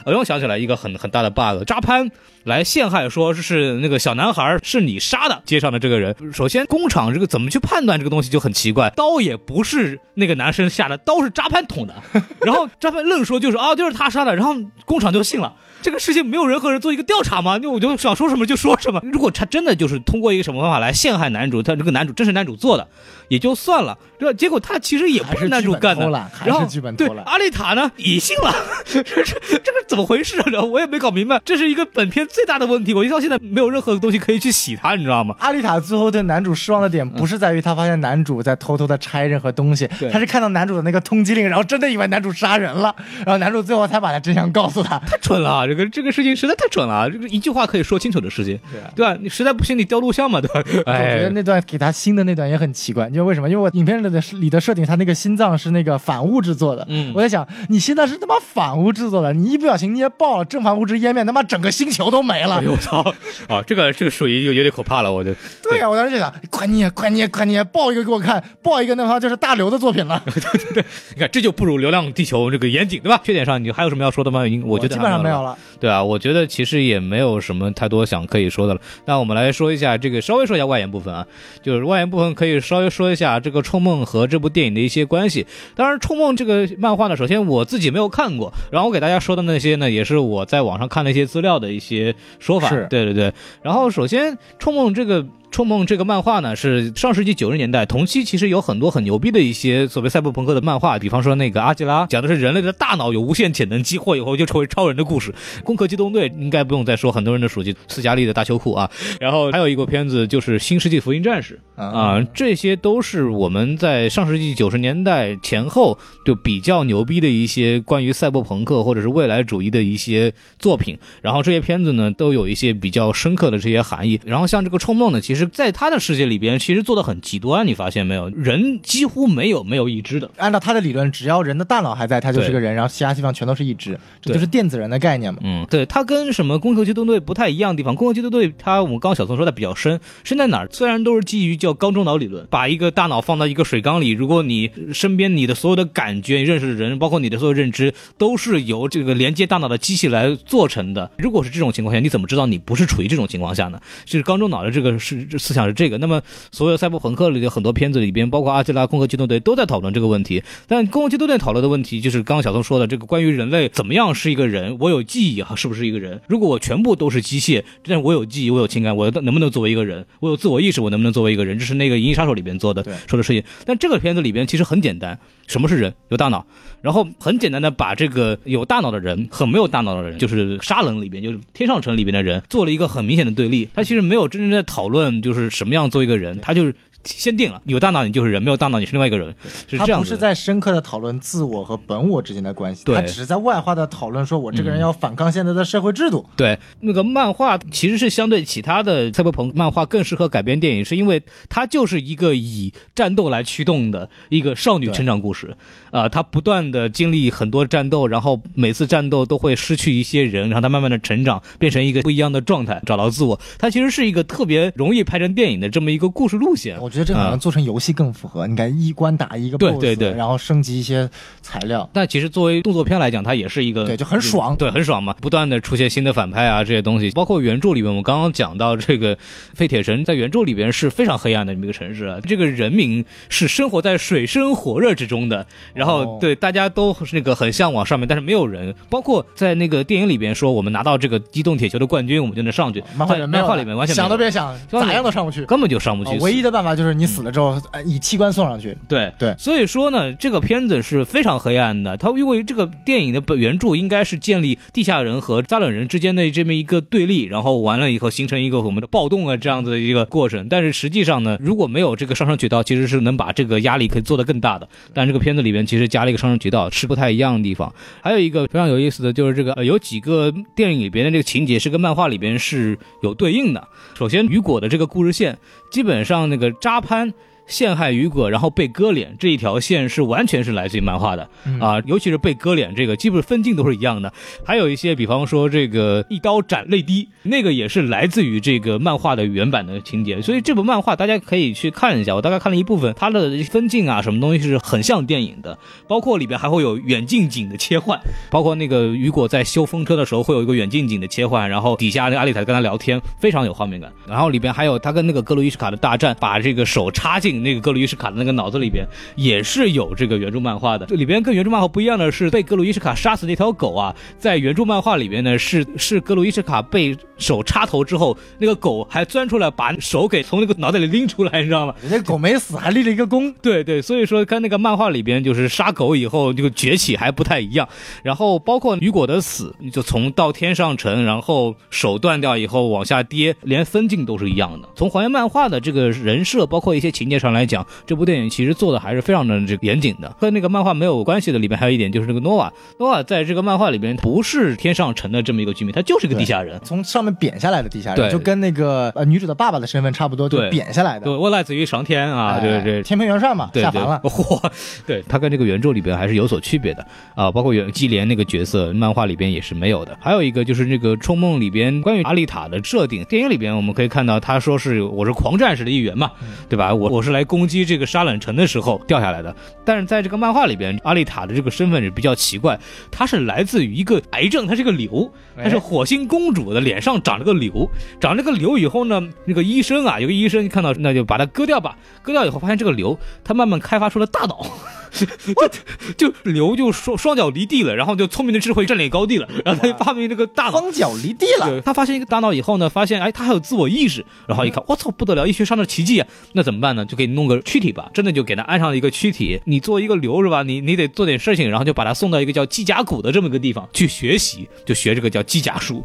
[0.05, 1.23] 我又想起来一个很很大。
[1.23, 2.11] 的 bug，扎潘
[2.43, 6.17] 来陷害，说是那个小男孩是你杀的，街上的这个人。
[6.33, 11.95] 首先，工厂这个怎么去判断这个东西就很奇怪，刀也不是那个男生下的，刀是扎潘捅的。
[12.43, 15.55] 然后扎潘愣说就是啊，就是他杀的，然后工厂就信了。
[15.83, 17.59] 这个事情没有任何人做一个调查吗？
[17.61, 19.01] 那我就想说什么就说什么。
[19.13, 22.87] 如果他真的就是通过一个什么方法来陷害男主，他这个男主真是男主做的，
[23.29, 23.99] 也就算了。
[24.19, 26.09] 对，结果他其实也不是男主干的，
[26.45, 26.67] 然后
[26.97, 28.55] 对阿丽塔呢也信了，
[28.85, 30.63] 这这这个怎么回事啊？
[30.63, 31.41] 我也没搞明白。
[31.45, 35.35] 这是一个本片最大的问题，我一到现在没有任何东西可以去洗他，你知道吗？
[35.41, 42.95] 阿丽塔最后对男主失望的点不是在于他发现男主在偷偷的拆任何东西，他是看到男主的那个通缉令，然后真的以为男主杀人了，
[43.27, 44.99] 然后男主最后才把他真相告诉他。
[45.01, 48.59] 太蠢了，这个这个事情实在太蠢了，这个一句话可以说清楚的事情，
[48.95, 49.17] 对吧？
[49.21, 50.61] 你实在不行，你调录像嘛，对吧？
[50.85, 53.49] 我觉得那段给他新的那段也很奇怪，因为为什么？
[53.49, 54.83] 因为我影片里的里的设定。
[54.83, 62.61] 他那个心脏是那个反物质做的，嗯，我在想，你心脏是他妈反物质做的，你一不小心捏爆了，正反物质湮灭，他妈整个星球都没了。
[62.67, 63.01] 我操！
[63.49, 65.33] 啊，这个这个属于有有点可怕了，我就。
[65.63, 70.21] 对呀，我当时就想，快捏，快捏，快捏，爆一个给我看，爆一个，那他就是大刘的作品了。
[70.27, 73.21] 对对对，你看这就不如《流浪地球》这个严谨，对吧？
[73.23, 74.41] 缺点上你还有什么要说的吗？
[74.65, 75.57] 我觉得基本上没有了。
[75.81, 78.81] 对啊，我觉得其实也没有什么太多想可以说的了。
[79.05, 81.27] 那我们来说一下这个，稍微说一下外延部分啊，
[81.63, 85.47] 就是外延部分可以稍微说一下这个《冲梦》和这部电影的一些关系。
[85.75, 92.69] 当然，《冲梦》这个漫画呢，首先我自己没有看过，然后我给大家说的那些呢，也是我在网上看了一些资料的一些说法。
[92.69, 93.33] 是，对对对。
[93.63, 95.23] 然后，首先，《冲梦》这个。
[95.53, 105.31] 《冲梦》这个漫画呢，是上世纪九十年代同期，其实有很多很牛逼的一些所谓赛博朋克的漫画，比方说那个《阿基拉》，讲的是人类的大脑有无限潜能，激活以后就成为超人的故事。
[105.63, 108.91] 《攻壳机动队》应该不用再说，很多人的熟悉，斯嘉丽的大秋裤啊。
[109.21, 120.99] 然后还有一个片子就是《新世纪福音战士》啊，这些都是我们在上世纪九十年代前后就比较牛逼的一些关于赛博朋克或者是未来主义的一些作品。
[121.21, 124.19] 然后这些片子呢，都有一些比较深刻的这些含义。
[124.25, 125.42] 然后像这个《冲梦》呢，其实。
[125.47, 128.29] 在他的世界里边，其实做的很极端，你发现没有？
[128.31, 130.31] 人几乎没有没有一只的。
[130.37, 135.41] 按照他的理论，只要人的大脑还在，他就是个人，然后其他地方全都是一只，这就是电子人的概念嘛。
[135.43, 140.69] 嗯，对，他跟什么《攻壳机动队》不太一样的地方，《攻壳机动队》他我们刚刚小宋说的比较深，深在哪儿？
[140.71, 151.11] 虽然都是基于叫缸中脑理论，把一个大脑放到一个水缸里，如果你身边你的所有的感觉、你认识的人，包括你的所有认知，都是由这个连接大脑的机器来做成的。
[151.19, 153.81] 如果是这种情况下，你怎么知道你不是处于这种情况下呢？
[154.05, 155.27] 就是缸中脑的这个是。
[155.39, 160.43] 思想是这个，那么所有赛博朋克里的很多片子里边，包括《阿基拉》《攻壳机动队》都在讨论这个问题。
[160.67, 166.21] 但《攻壳机动队》讨论的问题就是刚刚小松说的这个关于人类怎么样是一个人，我有记忆是不是一个人？
[166.29, 170.05] 如果我全部都是机械，但我有记忆，我有情感，我能不能作为一个人？
[170.21, 171.59] 我有自我意识，我能不能作为一个人？
[171.59, 173.43] 这是那个《银翼杀手》里边做的说的事情。
[173.65, 175.95] 但这个片子里边其实很简单，什么是人？
[176.09, 176.45] 有大脑，
[176.81, 183.69] 然后很简单的把这个有大脑的人和没有大脑的人，就是《沙冷》里边，就是《天上城》里边的人，做了一个很明显的对立。
[183.75, 185.22] 他其实没有真正在讨论。
[185.23, 186.75] 就是什么样做一个人，他就是。
[187.05, 189.35] 先定了，有大脑你就是人，没有大脑你是另外一个人，
[189.69, 189.89] 是这样。
[189.89, 196.25] 他不是在深刻的讨论自我和本我之间的关系，他只是在外化的讨论，说我这个人要反抗现在的社会制度。
[196.37, 205.57] 对，那个漫画其实是相对其他的蔡博鹏漫画更适合改编电影，是因为它就是一个以战斗来驱动的一个少女成长故事。
[205.91, 213.39] 啊，她不断的经历很多战斗，然后每次战斗都会失去一些人，然后她慢慢的成长，变成一个不一样的状态，找到自我。
[213.59, 216.81] 它其实是一个特别容易拍成电影的这么一个故事路线。
[216.81, 218.47] 我觉得这好像做成游戏更符合。
[218.47, 221.09] 你看一关打一个 boss，对对对，然后升级一些
[221.41, 221.89] 材料。
[221.93, 225.15] 但其实作为动作片来讲，它也是一个对，就很爽，对，很爽嘛。
[225.21, 229.17] 不断的出现新的反派啊，这些东西，包括原著里面，我们刚刚讲到这个
[229.55, 232.19] 废铁城，在原著里边是非常黑暗的这么一个城市啊。
[232.23, 238.75] 这个人民是生活在水深火热之中的，然后对大家都是那个很向往上面，但是没有人。
[238.91, 242.83] 包括在那个电影里边说，我们拿到这个机动铁球的冠军，我们就能上去。
[242.97, 246.19] 漫画里面完全想都别想，咋样都上不去，根本就上不去。
[246.19, 247.23] 唯一的办法就是你死。
[247.23, 247.57] 了之后，
[247.87, 248.77] 以器官送上去。
[248.89, 251.97] 对对，所以说呢，这个片子是非常黑暗的。
[251.97, 260.49] 它因为这个电影的本原著应该是建立地下人和扎冷人之间的这么一个对立，然后完了以后形成一个我们的暴动啊这样子的一个过程。
[260.49, 264.69] 但是实际上呢，如果没有这个上升渠道，其实是能把这个压力可以做得更大的。
[264.93, 267.73] 但这个片子里边其实加了一个上升渠道，是不太一样的地方。
[268.01, 273.69] 还有一个非常有意思的就是这个有几个电影里边的这个情节是跟漫画里边是有对应的。
[273.95, 275.39] 首先，雨果的这个故事线
[275.73, 277.13] 基本上那个扎潘。
[277.47, 281.29] 陷害雨果，然后被割脸这一条线是完全是来自于漫画的
[281.61, 284.13] 啊，尤其是被割脸这个，基本分镜都是一样的。
[284.45, 290.23] 还有一些，比方说这个一刀斩泪滴，那个也是来自于这个漫画的原版的情节。
[290.23, 303.93] 所以这部漫画大家可以去看一下，我大概看了一部分，它的分镜啊，什么东西是很像电影的，包括里边还会有远近景的切换，包括那个雨果在修风车的时候会有一个远近景的切换，然后底下那个阿丽塔跟他聊天，非常有画面感。
[304.07, 307.42] 然后里边还有他跟那个格鲁伊什卡的大战，把这个手插进。
[307.43, 308.87] 那个格鲁伊什卡的那个脑子里边
[309.17, 310.87] 也是有这个原著漫画的。
[310.87, 321.75] 这里边跟原著漫画不一样的是，被格鲁伊什卡杀死那条狗啊，在原著漫画里边呢是是格鲁伊什卡被手插头之后，那个狗还钻出来把手给从那个脑袋里拎出来，你知道吗？
[321.83, 323.33] 人家狗没死，还立了一个功。
[323.43, 327.69] 对对，所以说跟那个漫画里边就是杀狗以后这个崛起还不太一样。
[328.03, 334.69] 然后包括雨果的死，就从到天上沉，然后手断掉以后往下跌，连分镜都是一样的。
[334.75, 340.15] 从还原漫画的这个人设，包括一些情节上来讲，这部电影其实做的还是非常的这个严谨的。
[340.19, 351.05] 和那个漫画没有关系的里面还有一点就是那个诺瓦，诺瓦在这个漫画里边不是天上城的这么一个居民，他就是个地下人，从上面贬下来的地下人，就跟那个呃女主的爸爸的身份差不多，就贬下来的。
[351.05, 354.01] 对，我来自于上天啊，对对，天蓬元帅嘛，下凡了。
[354.03, 354.51] 嚯，
[354.87, 359.97] 对他跟这个原著里边还是有所区别的啊，包括原基连那个角色，漫画里边也是没有的。
[360.01, 366.11] 还有一个就是那个《冲梦》里边关于阿丽塔的设定，电影里边我们可以看到他说是我是狂战士的一员嘛，
[366.49, 366.75] 对吧？
[366.75, 369.35] 我我是来攻击这个沙冷城的时候掉下来的。
[369.65, 372.59] 但是在这个漫画里边，阿丽塔的这个身份是比较奇怪，
[372.91, 384.45] 她是来自于一个癌症，她是个瘤，她是火星公主的脸上长了个瘤，长了个瘤以后呢，那个医生啊，有个医生看到那就把它割掉吧，割掉以后发现这个瘤，他慢慢开发出了大脑。
[385.97, 390.53] 就就刘就双双脚离地了，然后就聪明的智慧占领高地了，然后他就发明这个大脑。
[390.53, 396.07] 双脚离地了，他发现一个大脑以后呢，发现哎，他还有自我意识，然后一看，我操，不得了，医学上的奇迹啊！
[396.33, 396.85] 那怎么办呢？
[396.85, 399.41] 就给你弄个躯体吧，真的就给他安上了一个躯体。
[399.47, 400.43] 你作为一个牛是吧？
[400.43, 405.85] 你你得做点事情，然后就把他送到一个叫机甲谷的这么一个地方去学习，就学这个叫机甲术。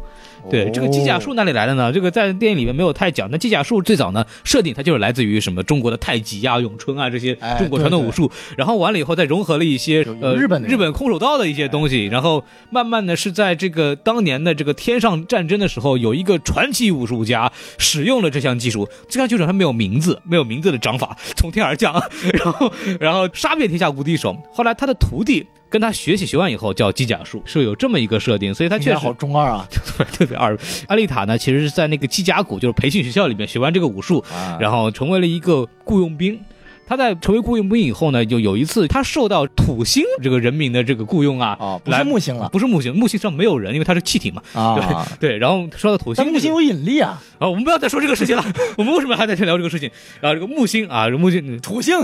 [0.50, 1.92] 对这个机甲术哪里来的呢？
[1.92, 3.28] 这个在电影里面没有太讲。
[3.30, 8.30] 那机甲术最早呢，设定它就是来自于什么中国的太极啊、咏春啊这些中国传统武术。
[8.56, 12.06] 然后完了以后再融合了一些呃日本日本空手道的一些东西。
[12.06, 18.88] 然后慢慢的是在这个当年的这个天上战争的时候，有一个传奇武术家使用了这项技术。
[19.08, 21.92] 这项技术它没有名字，没有名字的掌法从天而降，
[22.32, 24.36] 然后然后杀遍天下无敌手。
[24.52, 25.46] 后来他的徒弟。
[25.68, 29.66] 跟他学习学完以后叫机甲术，是有这么一个设定，所以他确实好中二啊，
[30.12, 30.56] 特别二。
[30.86, 34.24] 阿丽塔呢，其实是在那个机甲谷，就是培训学校里面学完这个武术，
[34.58, 36.40] 然后成为了一个雇佣兵。
[36.86, 48.42] 他在成为雇佣兵以后呢，就有一次他受到土星这个人民的这个雇佣啊，哦，不是木星了，不是木星，木星上没有人，因为它是气体嘛，啊， 对，然后说到土星，木星有引力啊，啊，我们不要再说这个事情了，
[48.78, 49.90] 我们为什么还在去聊这个事情？
[50.22, 51.94] 啊，这个木星啊，木星，土星。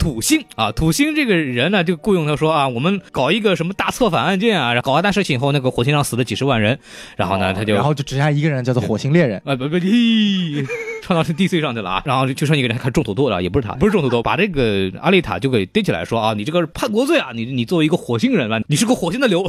[0.00, 6.78] 土星啊，土星这个人呢，就雇佣他说啊，我们搞一个什么大策反案件啊，搞完大事情以后，那个火星上死了几十万人，
[7.16, 10.64] 然后呢，他就然后就只剩下一个人，叫做火星猎人 啊，不不，嘿，
[11.02, 19.46] 创造成 DC 上去了啊，然后就剩一个人，看种土豆了，也不是他，不是种土豆，把这个阿丽塔就给逮起来说啊，你这个叛国罪啊，你你作为一个火星人吧，你是个火星的流，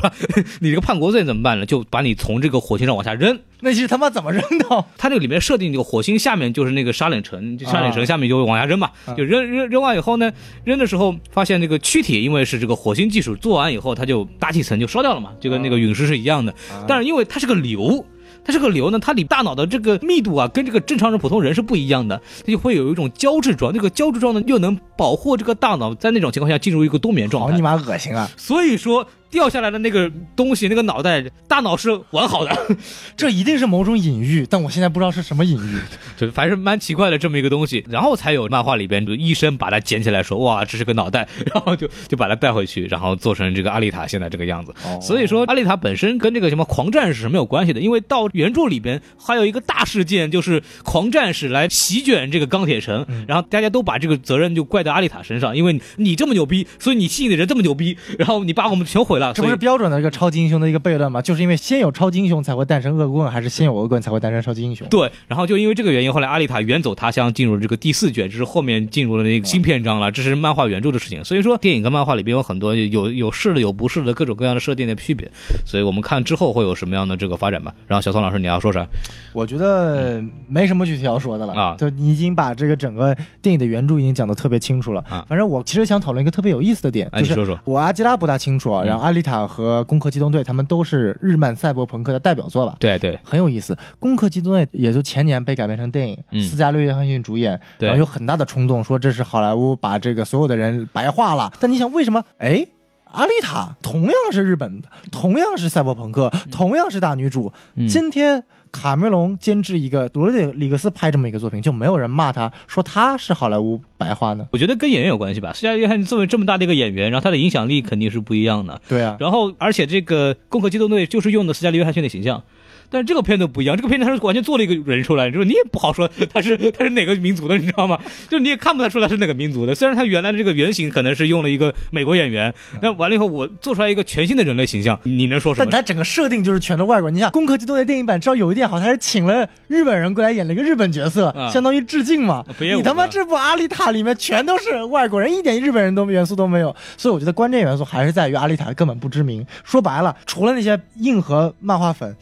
[0.59, 1.65] 你这个叛国罪怎么办呢？
[1.65, 3.39] 就把你从这个火星上往下扔。
[3.63, 4.85] 那是他妈怎么扔的？
[4.97, 10.31] 他这个里面设定，这个火星下面就是那个沙冷城，沙冷城下面就往下扔嘛，就扔扔扔完以后呢，
[10.63, 16.53] 扔的时候发现那个躯体，因为是这个火星技术做完以后，它就大气层就烧掉了嘛，就跟那个陨石是一样的。
[16.87, 18.05] 但是因为它是个瘤，
[18.43, 27.51] 它是个瘤呢，它里大脑的这个密度啊，跟这个正常人普通人是不一样的，它就会有一种胶质状，这个胶质状呢又能保护这个大脑在那种情况下进入一个冬眠状态。
[27.51, 28.29] 好你妈恶心啊！
[28.37, 29.07] 所以说。
[29.31, 32.75] 掉下来的那个东西，那个脑袋大脑是完好的，
[33.15, 35.79] 这一定是某种隐喻，但我现在不知道是什么隐喻，
[36.17, 44.73] 就反正蛮奇怪的这么一个东西，然后才有漫画里边就医生把它捡起来说，哇，这是个脑袋，然后就就把它带回去，然后做成这个阿丽塔现在这个样子。
[45.01, 59.20] 所以说阿丽塔本身跟这个什么狂战士是没有关系的，因为到原著里边还有一个大事件，就是狂战士来席卷这个钢铁城，然后大家都把这个责任就怪在阿丽塔身上，因为你这么牛逼，所以你吸引的人这么牛逼，然后你把我们全毁。
[59.33, 61.21] 这不是标准的一个超级英雄的一个悖论吗？
[61.21, 64.87] 就是因为先有超级英雄才会诞生恶棍，还是先有恶棍才会诞生超级英雄？
[64.89, 70.11] 对，然后就因为这个原因，后来阿丽塔远走他乡，进入了这个第四卷，这是后面进入了那个新篇章了。
[70.11, 75.29] 这是漫画原著的事情，所以说电影跟漫画里边有很多有有是的，有不是的各种各样的设定的区别，
[75.65, 77.73] 所以我们看之后会有什么样的这个发展吧。
[77.87, 78.85] 然后小宋老师你要说啥？
[79.33, 85.25] 我觉得没什么具体要说的了啊，就你已经把这个整个电影的原著已经讲的特别清楚了啊。
[85.29, 89.41] 反正我其实想讨论一个特别有意思的点，就是说说我阿基拉不大清楚啊，然后阿丽塔。
[89.51, 92.75] 和《攻壳机动队》他们都是日漫赛博朋克的代表作吧？
[92.79, 93.73] 对对，很有意思。
[93.99, 101.51] 《攻壳机动队》也就前年被改编成电影，斯嘉丽·约翰逊主演，然后有很大的冲动，说这是好莱坞把这个所有的人白化了。
[101.59, 102.23] 但你想，为什么？
[102.37, 102.65] 哎，
[103.11, 107.51] 阿丽塔同样是日本的，同样是赛博朋克，同样是大女主，
[107.89, 108.43] 今天。
[108.71, 114.47] 卡梅隆监制一个罗德里格斯拍这么一个作品，就没有人骂他说他是好莱坞白话呢？
[114.51, 115.51] 我觉得跟演员有关系吧。
[115.53, 118.81] 斯嘉丽约翰逊作为这么大的一个演员，然后他的影响力肯定是不一样的。
[118.87, 122.43] 对啊，然后而且这个《攻壳机动队》就是用的斯嘉丽约翰逊的形象。
[122.91, 127.97] 但是这个片子不一样，这个片子他是完全做了一个人出来，就是你也不好说 他是他是哪个民族的，你知道吗？
[128.29, 129.73] 就你也看不太出来是哪个民族的。
[129.73, 135.65] 虽然他原来的这个原型可能是用了一个美国演员，那完了以后我做出来一个全新的人类形象，你能说什么？
[135.65, 137.15] 但他整个设定就是全都外国人。
[137.15, 142.43] 你想《攻壳机动队》电影版，至少有一点好，他是请了日本人过来演了一个日本角色，相当于致敬嘛。
[142.59, 146.75] 你他妈这部《阿丽塔》里面全都是外国人，一点日本人都元素都没有。
[146.97, 149.45] 所以我觉得关键元素还是在于阿丽塔根本不知名。
[149.63, 152.15] 说白了，除了那些硬核漫画粉。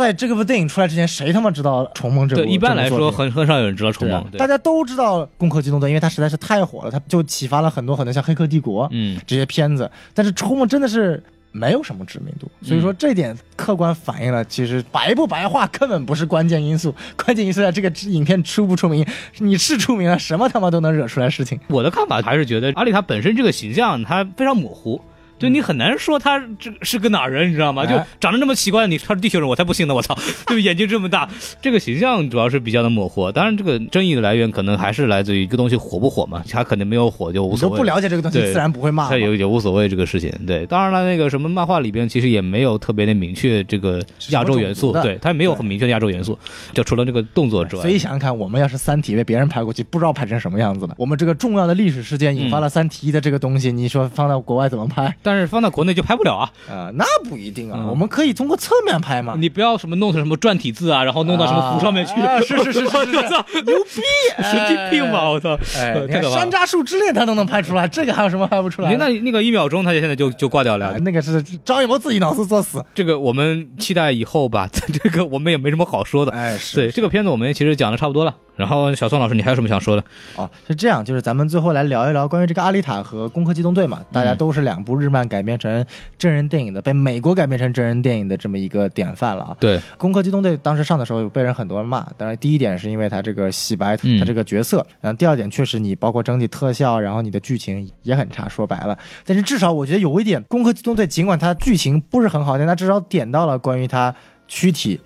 [0.00, 2.42] 在这个部电影出来之前，谁他妈知道《虫梦》这部？
[2.42, 4.24] 对，一般来说很很少有人知道《虫梦》。
[4.36, 9.90] 大家都知道《攻壳机动队》，因为它实在是太火了，它就启发了很多很多像《黑客帝国》嗯这些片子。
[10.14, 11.22] 但是《虫梦》真的是
[11.52, 19.04] 没有什么知名度，所以说这点客观反映了其实白不白话根本不是关键因素，关键因素在这个影片出不出名。
[19.38, 21.58] 你是出名了，什么他妈都能惹出来事情。
[21.68, 25.00] 我的看法还是觉得阿丽塔本身这个形象它非常模糊。
[25.40, 27.86] 就你很难说他这是个哪人，你知道吗？
[27.86, 29.94] 就长得那么奇怪，你他是地球人，我才不信呢！
[29.94, 30.16] 我操，
[30.46, 31.28] 就眼睛这么大，
[31.62, 33.32] 这个形象主要是比较的模糊。
[33.32, 36.42] 当然，这个争议的来源可能还是来自于一个东西火不火嘛。
[36.50, 37.78] 他肯定没有火就无所谓。
[37.78, 39.08] 不了解这个东西，自然不会骂。
[39.08, 40.30] 他也也无所谓这个事情。
[40.46, 46.38] 对，当然了，那个什么漫画里边其实也没有特别的明确这个亚洲元素，对他没有很明确的亚洲元素，
[46.74, 47.82] 就除了这个动作之外。
[47.82, 50.94] 所以想想看，我们要是《三体》被别人拍过去，不知道拍成什么样子了。
[50.98, 55.14] 我们这个重要的历史事件引发了《三体》的这个东西，你说放到国外怎么拍？
[55.30, 56.00] 但是放到国内就。
[56.10, 59.34] 拍不了啊，啊，那不一定啊，我们可以通过侧面拍嘛。
[59.38, 62.14] 你不要什么弄成什么篆体字啊，然后弄到什么符上面去。
[62.44, 62.88] 是是是是是，
[63.62, 64.02] 牛逼，
[64.42, 65.56] 神经病吧，我操！
[65.76, 68.92] 哎，山楂树之恋他都能拍出来，这个还有什么拍不出来？
[68.96, 70.98] 那那个一秒钟，他就现在就就挂掉了。
[71.00, 72.84] 那个是张艺谋自己脑子作死。
[72.92, 76.32] 这个我们期待以后吧， 这个我们也没什么好说的。
[76.32, 78.34] 哎，是对这个片子我们其实讲的差不多了。
[78.56, 80.04] 然后小宋老师，你还有什么想说的？
[80.36, 85.84] 哦，是这样，就是咱们最后来聊一聊关于这个《阿丽塔》和《攻壳机动队》嘛，大家都是两部日漫改编成
[86.18, 89.56] 真人电影的，被美国改编成真人电影的这么一个典范了啊。
[89.60, 98.98] 对，《攻壳机动队》当时上的时候被人很多人骂，当然第一点是因为他这个洗白他这个角色，然后第二点确实你包括整体特效，然后你的剧情也很差，说白了。
[99.24, 104.14] 但是至少我觉得有一点，《攻壳机动队》尽管它剧情不是很好，但它至少点到了关于它
[104.48, 105.00] 躯体。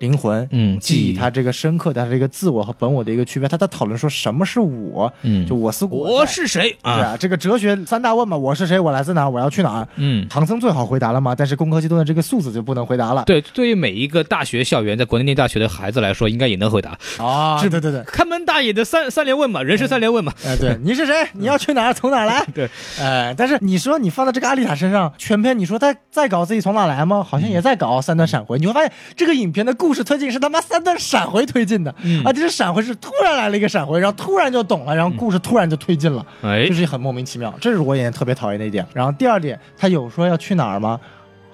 [0.00, 6.74] 灵魂，嗯，记忆，他这个深刻的这个自我和本我的一个区别，他在讨论说什么是我，嗯，就我思我是谁？
[6.82, 13.24] 对啊，这个哲学三大问嘛，我是谁，我来自哪，我要去哪儿，嗯，唐僧最好回答了嘛，但是攻壳机动的这个素子就不能回答了。
[13.26, 16.98] 对，对于每一个大学校园，在国内念大学的孩子来说，应该也能回答。
[17.18, 21.28] 啊，是，对对对，看门大爷的三三连问嘛，人生三连问嘛，哎，对，你是谁？
[21.34, 21.92] 你要去哪儿？
[21.92, 22.42] 从哪儿来？
[22.54, 27.22] 对，哎，但是你说你放在这个阿丽塔身上，全篇你说他在搞自己从哪来吗？
[27.22, 30.58] 好像也在搞三段闪回，你会发现这个影片的故事推进是他妈。
[30.70, 31.90] 三段闪回推进的，
[32.24, 38.86] 啊，这是闪回是突然来了一个闪回，然后突然就懂了，然后故事突然就推进了，哎，就是很莫名其妙，这是我也特别讨厌的一点。
[38.94, 41.00] 然后第二点，他有说要去哪儿吗？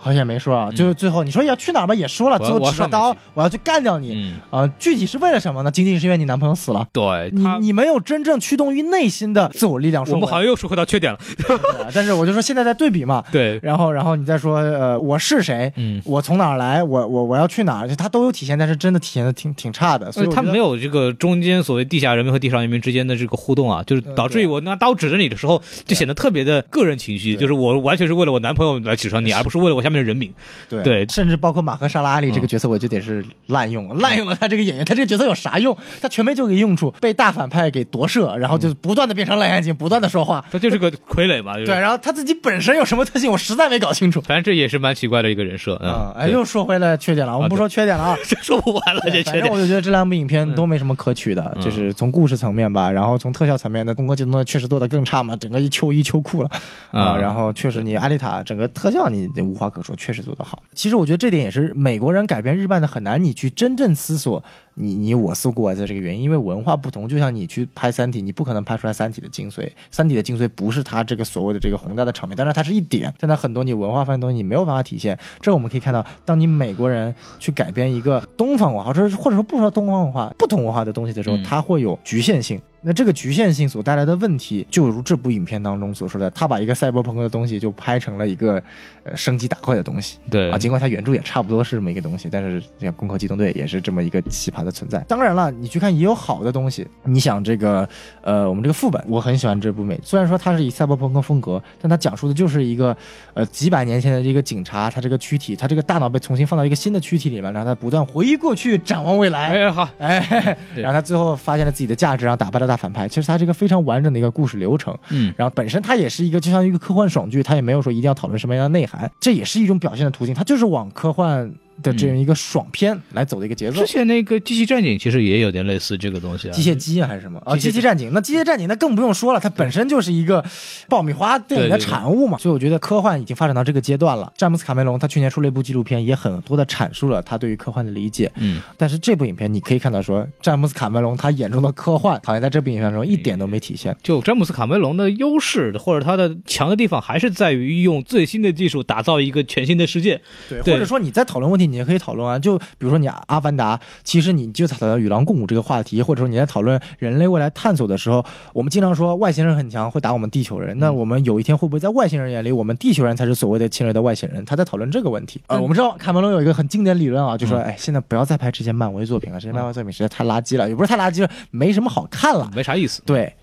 [0.06, 5.70] 好像也没说啊，就是最后你说要去哪儿吧，也说了，最后持刀，我要去干掉你，啊，具体是为了什么呢？
[5.72, 6.86] 仅仅是因为你男朋友死了。
[6.92, 10.04] 对，你你没有真正驱动于内心的自我力量。
[10.08, 11.18] 我们好像又说回到缺点了，
[11.92, 15.72] 但是我就说现在在对比嘛，对，然后然后你再说，呃，我是谁？
[15.74, 16.80] 嗯，我从哪儿来？
[16.84, 17.88] 我我我要去哪儿？
[17.96, 30.32] 他都有体现，但是真的体现的挺挺差的，所以他没有这个中间所谓地下人民和地上人民之间的这个互动啊，就是导致于我拿刀指着你的时候，就显得特别的个人情绪，就是我完全是为了我男朋友来指着你，而不是为了我下面的人名。
[30.68, 35.76] 对，甚至包括马赫沙拉阿里这个角色，我就得是滥用， 滥用了他这个演员，他这个角色有啥用？
[36.00, 41.54] 他全没就给用处，被大反派给夺舍，然后就不断的变成烂眼睛，不断的说话，他就是个傀儡嘛。
[41.56, 44.20] 对，然后他自己本身有什么特性，我实在没搞清楚。
[44.20, 46.12] 反正这也是蛮奇怪的一个人设啊。
[46.16, 49.46] 哎，又说回来缺点了，我们不说缺点了啊， 说不完了这缺点。
[49.52, 56.50] 我就觉得这两部影片都没什么可取的，就是从故事层面吧，然后从特效层面的，《攻壳机动队》确实做的更差嘛，整个一秋衣秋裤了
[56.90, 57.16] 啊。
[57.16, 60.62] 然后确实你阿丽塔整个特效你无话可说，说确实做得好。
[60.74, 64.42] 其实我觉得这点也是美国人改变日漫的很难，你去真正思索
[64.78, 67.08] 你你我思故我在这个原因，因为文化不同。
[67.08, 75.18] 就像你去拍《三体》，你不可能拍出来《三体》的精髓，《三体》的精髓不是它这个所谓的这个宏大的场面，但是它是一点，但它很多你文化方面东西你没有办法体现。
[75.40, 82.60] 这我们可以看到，当你美国人去改编一个东方文化，或者或者说不说东方文化，不同文化的东西的时候，它会有局限性。
[82.82, 88.62] 那这个局限性所带来的问题，就如这部影片当中所说的，他把一个赛博朋克的东西就拍成了一个
[89.02, 90.18] 呃升级打怪的东西。
[90.30, 94.98] 对啊，尽管它原著也差不多是这么一个东西，但是像《攻壳机动队》也是这么一个奇葩的存在。
[95.08, 96.86] 当然了，你去看也有好的东西。
[97.04, 97.88] 你想这个
[98.20, 102.96] 呃，我们这个副本，我很喜欢这部美，虽然说它是以赛博朋克风格，但它讲述的就是一个
[103.32, 109.48] 呃几百年前的一个警察，他这个躯体，他这个大脑被重新放到一个新的躯体里面，然后他不断回忆过去，展望未来。
[109.48, 113.08] 哎好，哎， 然后他最后发现了自己的价值，然后打败了大反派。
[113.08, 113.56] 其实它是一个。
[113.56, 121.50] 非常完整的一个故事流程，嗯，然后本身它也是一个就像一个科幻爽剧，它也没有说一定要讨论什么样的内涵，这也是一种表现的途径，它就是往科幻
[121.82, 123.80] 的这样一个爽片来走的一个节奏。
[123.80, 127.56] 之前那个机器战警其实也有点类似这个东西啊，机械机还是什么啊？
[127.56, 130.44] 机器战警，那机械战警那更不用说了，它本身就是一个
[130.88, 132.38] 爆米花电影的产物嘛。
[132.38, 134.32] 所以我觉得科幻已经发展到这个阶段了。
[134.36, 138.30] 詹姆斯卡梅隆他去年出了一部纪录片，也很多的阐述了他对于科幻的理解。
[138.36, 143.96] 嗯，但是这部影片你可以看到说，詹姆斯卡梅隆他眼中的科幻，好像在这部影片中一点都没体现。
[144.02, 150.20] 就詹姆斯卡梅隆的优势或者他的强的地方，还是在于用最新的技术打造一个全新的世界。
[150.48, 152.38] 对，或者说你在讨论问题，你也可以讨论啊。
[152.38, 160.78] 就比如说你《阿凡达》，其实你就讨论与狼共舞这个话题，或者说你在讨论人类未来探索的时候，我们经常说外星人很强，会打我们地球人。
[160.78, 164.44] 那我们有一天会不会在外星人眼里，我们地球人才是所谓的侵略的外星人？
[164.44, 165.40] 他在讨论这个问题。
[165.48, 173.02] 呃，我们知道卡梅隆有一个很经典理论啊，就说，哎，现在不要再拍这些漫威作品了，这些漫威作品实在太垃圾了，也不是太垃圾了，没什么好看了，没啥意思。
[173.04, 173.34] 对，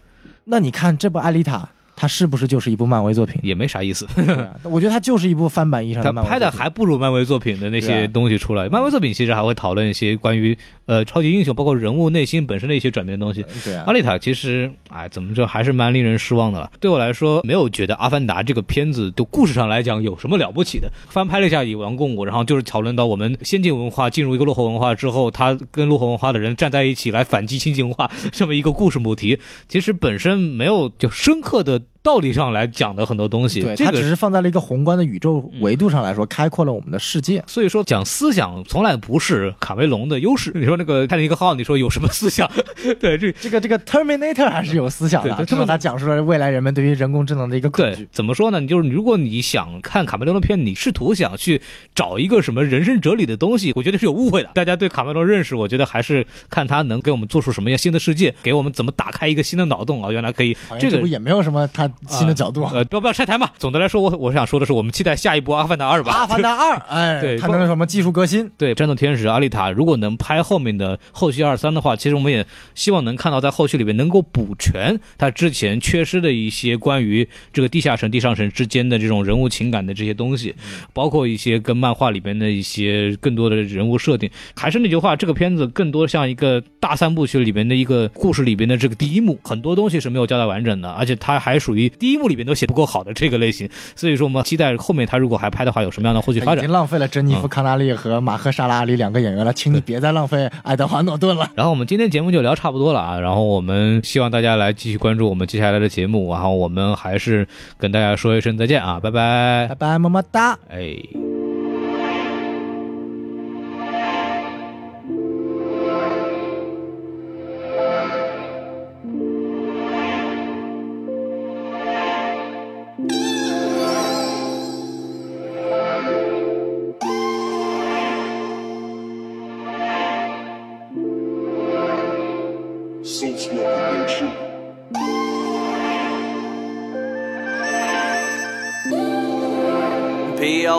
[0.46, 1.58] 那你看这部《艾丽塔》。
[2.04, 3.40] 它是不是就是一部漫威作品？
[3.42, 4.06] 也没啥意思。
[4.64, 6.12] 我觉得它就是一部翻版意义上的。
[6.12, 8.68] 他拍的还不如漫威作品的那些东西出来。
[8.68, 13.46] 漫威作品其实还会讨论一些关于呃超级英雄，包括人物内心本身的一些转变的东西。
[13.64, 13.86] 对啊。
[13.88, 16.70] 阿丽塔其实哎，怎么着还是蛮令人失望的了。
[16.82, 20.92] 对我来说，没有觉得《阿凡达》这个片子就故事上来讲有什么了不起的。
[21.08, 29.40] 翻拍了一下《以王共舞》，然后就是讨论到我们先进文化进入一个落后文化之后，他跟落后文化的人站在一起来反击先进文化 这么一个故事母题。
[29.70, 31.82] 其实本身没有就深刻的。
[32.04, 37.42] 道理上来讲的很多东西，对，它只是放在了一个宏观的宇宙维度上来说，开阔了我们的世界。
[37.48, 40.52] 所以说，讲思想从来不是卡梅隆的优势。
[40.60, 42.50] 你说那个泰坦尼克号，你说有什么思想？
[43.00, 48.06] 对，这这个这个 Terminator 还是有思想的，这么他讲述了未来人们对于人工智能的一个恐惧。
[48.12, 48.60] 怎么说呢？
[48.60, 51.62] 你就是如果你想看卡梅隆的片，你试图想去
[51.96, 54.50] 找一个什么人生哲理的东西，我觉得是有误会的。
[54.54, 60.12] 大家对卡梅隆认识，我觉得还是看他能给我们做出什么样新的世界，给我们怎么打开一个新的脑洞啊！
[60.12, 62.64] 原来可以，这个也没有什么他新的角度。
[62.74, 63.50] 呃，不要不要拆台嘛。
[63.58, 66.12] 总的来说，我我想说的是，我们期待下一部《阿凡达二》吧。
[66.14, 68.50] 阿凡达二， 哎，对，它能什么技术革新？
[68.58, 80.54] 对，战斗天使阿丽塔，如果能拍后面的后续二三的话，其实我们也希望能看到在后续里面能够补全它之前缺失的一些关于这个地下城、地上城之间的这种人物情感的这些东西，
[80.94, 84.30] 包括一些跟漫画里边的一些更多的人物设定。
[84.56, 92.68] 还是那句话，这个片子更多像一个大三部曲里边的一个故事里边的这个第一幕，很多东西是没有交代完整的，而且它还属于第一幕里边都写。
[92.74, 96.58] 不够好的这个类型，所以说我们期待后面他如果还拍的话，有什么样的后续发展？
[96.58, 101.52] 已经浪费了珍妮弗·康纳利和马赫沙拉阿里两个演员了，请你别再浪费爱德华·诺顿了。
[101.56, 111.33] 然后我们今天节目就聊差不多了啊，然后我们希望大家来继续关注我们接下来的节目，然后我们还是跟大家说一声再见啊，拜拜，拜拜，么么哒，哎。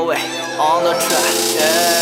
[0.05, 0.34] Ué.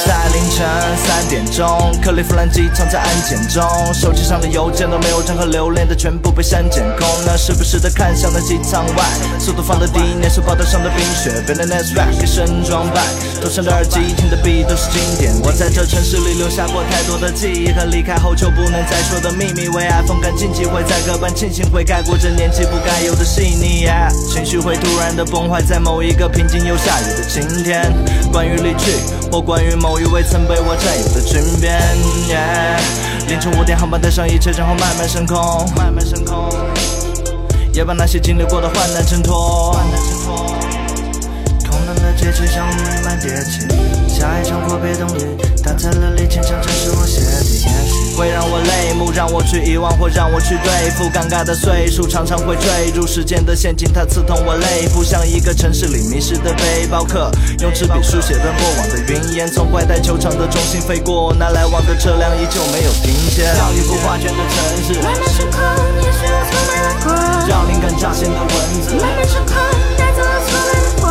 [0.04, 0.66] 在凌晨
[1.06, 3.62] 三点钟克利夫兰机场在安检中，
[3.94, 7.08] 手机上的邮件都没有任何留恋的，全部被删减空。
[7.24, 9.04] 那时不时的看向那机舱外，
[9.38, 13.02] 速度放的低，年少报道上的冰雪，b n s rack 一身装扮，
[13.40, 15.32] 头上的耳机听的 beat 都是经典。
[15.42, 23.88] 我在这城市里留下过太多的记忆和离开后就不能再说的秘密，为爱风干禁忌会在各般庆幸会盖过这年纪不该有的细腻，
[24.30, 27.90] 情绪会突然的崩坏在某一个平静又下雨的晴天。
[28.30, 28.90] 关关于离去，
[29.30, 31.80] 或关于某一位曾被我占有的裙边。
[33.28, 35.64] 凌晨五点航班带上一切，然后慢慢升空。
[35.76, 36.50] 慢慢升空，
[37.72, 39.76] 也把那些经历过的患难挣脱。
[41.70, 43.60] 空荡的街区像弥漫迭起，
[44.08, 45.36] 下一场阔别冬雨，
[45.72, 47.40] 打在了里坚强城市我写的。
[47.40, 51.08] 也许会让我泪目，让我去遗忘，或让我去对付。
[51.08, 63.48] 尴尬的岁数常常会坠入时间的陷阱，它刺痛我泪部，像一个城市里迷失的背包客，用纸笔书写段过往的云烟，从坏蛋球场的中心飞过，那来往的车辆依旧没有停歇。
[63.56, 65.58] 像一幅画卷的城市，慢慢升空，
[66.04, 67.08] 也许我从没来过。
[67.48, 68.52] 让灵感乍现的文
[68.84, 69.56] 字，慢慢失控，
[69.96, 71.06] 带走了错乱的我。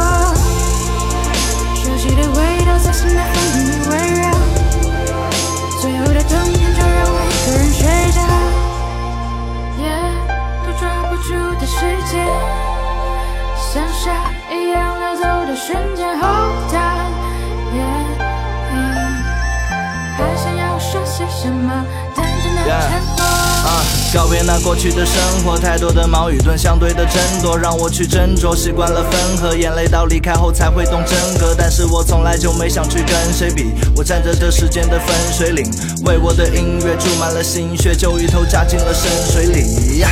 [1.81, 3.59] 熟悉的味道在心内风里
[3.89, 4.10] 围绕，最后的
[6.23, 7.79] 冬天就让我一个人睡
[8.11, 8.19] 着。
[10.63, 11.75] 都抓不住的时
[12.09, 12.13] 间，
[13.57, 14.03] 像沙
[14.51, 15.99] 一样流走的瞬间。
[16.19, 17.11] Hold on，
[20.17, 21.85] 还想要说些什么，
[22.67, 23.21] 但真的沉默。
[23.61, 23.83] 啊，
[24.13, 25.13] 告别那过去的生
[25.45, 28.55] 活，太多的矛与盾，相对的争夺，让我去斟酌。
[28.55, 31.53] 习惯了分合，眼泪到离开后才会懂真格。
[31.55, 35.69] 但是我从来就没想去跟谁比，我站在这时间的分水岭，
[36.05, 40.03] 为我的音乐注满了心血，就一头扎进了深水里。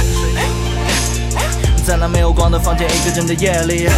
[1.86, 3.90] 在那没有光的房间，一个人的夜里，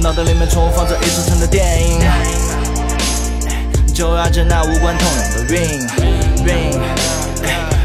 [0.00, 1.98] 脑袋里面重放着一层层的电影，
[3.92, 6.78] 就按着那无关痛痒的 ring ring，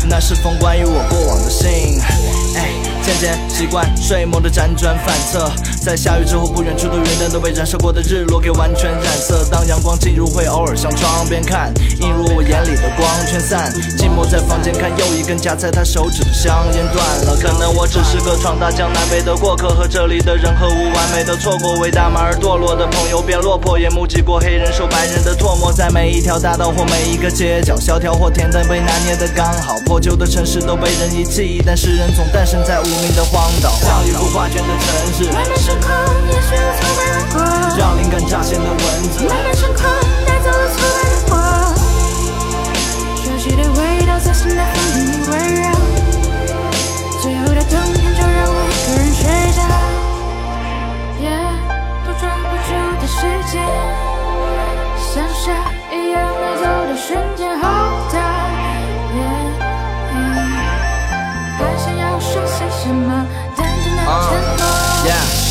[0.07, 1.99] 那是封关于我过往的信。
[3.12, 5.51] 渐渐习惯睡梦的辗转反侧，
[5.84, 9.45] 在下雨之后，不远处的云灯都被燃烧过的日落给完全染色。
[9.51, 13.70] 当阳光进入，会偶尔向窗边看，映入我眼里的光全散。
[13.97, 17.36] 寂寞在房间看，又一根夹在他手指的香烟断了。
[17.36, 21.80] 可能我只是个闯大江南北的过客，和这里的人和物完美的错过。
[21.80, 25.70] 为大马而堕落的朋友变落魄，也目击过黑人受白人的唾沫。
[25.70, 29.76] 在每一条大道或每一个街角，萧条或恬淡被拿捏的刚好。
[29.86, 33.01] 破旧的城市都被人遗弃，但诗人总诞生在无
[33.32, 35.24] 荒岛，像一幅画卷的城市。
[35.32, 35.89] 慢慢升空，
[36.28, 37.39] 也许有挫败的光，
[37.78, 38.78] 让灵感乍现的文
[39.10, 39.26] 字。
[39.28, 39.84] 慢慢升空，
[40.26, 41.34] 带走了挫败的我。
[43.24, 44.99] 熟悉的味道在心的风里
[45.32, 45.66] 围绕。
[47.22, 49.22] 最后的冬天，就让我一个人睡
[49.56, 49.60] 觉。
[51.22, 51.54] Yeah，
[52.06, 53.18] 都抓不住的时
[53.52, 53.54] 间，
[55.14, 55.43] 像沙
[55.91, 57.41] 一样溜走的瞬间，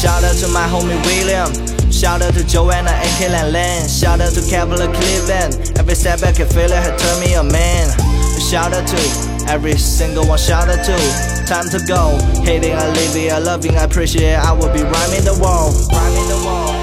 [0.01, 1.53] shout out to my homie William.
[1.93, 3.87] Shout out to Joanna and Kaylan Lane.
[3.89, 5.79] Shout out to Kevlar Cleveland.
[5.79, 5.95] Every
[6.33, 7.89] can feel it had turned me a man.
[8.41, 10.39] Shout out to every single one.
[10.39, 10.97] Shout out to
[11.47, 12.17] time to go.
[12.43, 14.37] Hating, I leave it, I loving, I appreciate.
[14.37, 15.75] I will be rhyming the world.
[15.93, 16.80] Rhyming the world.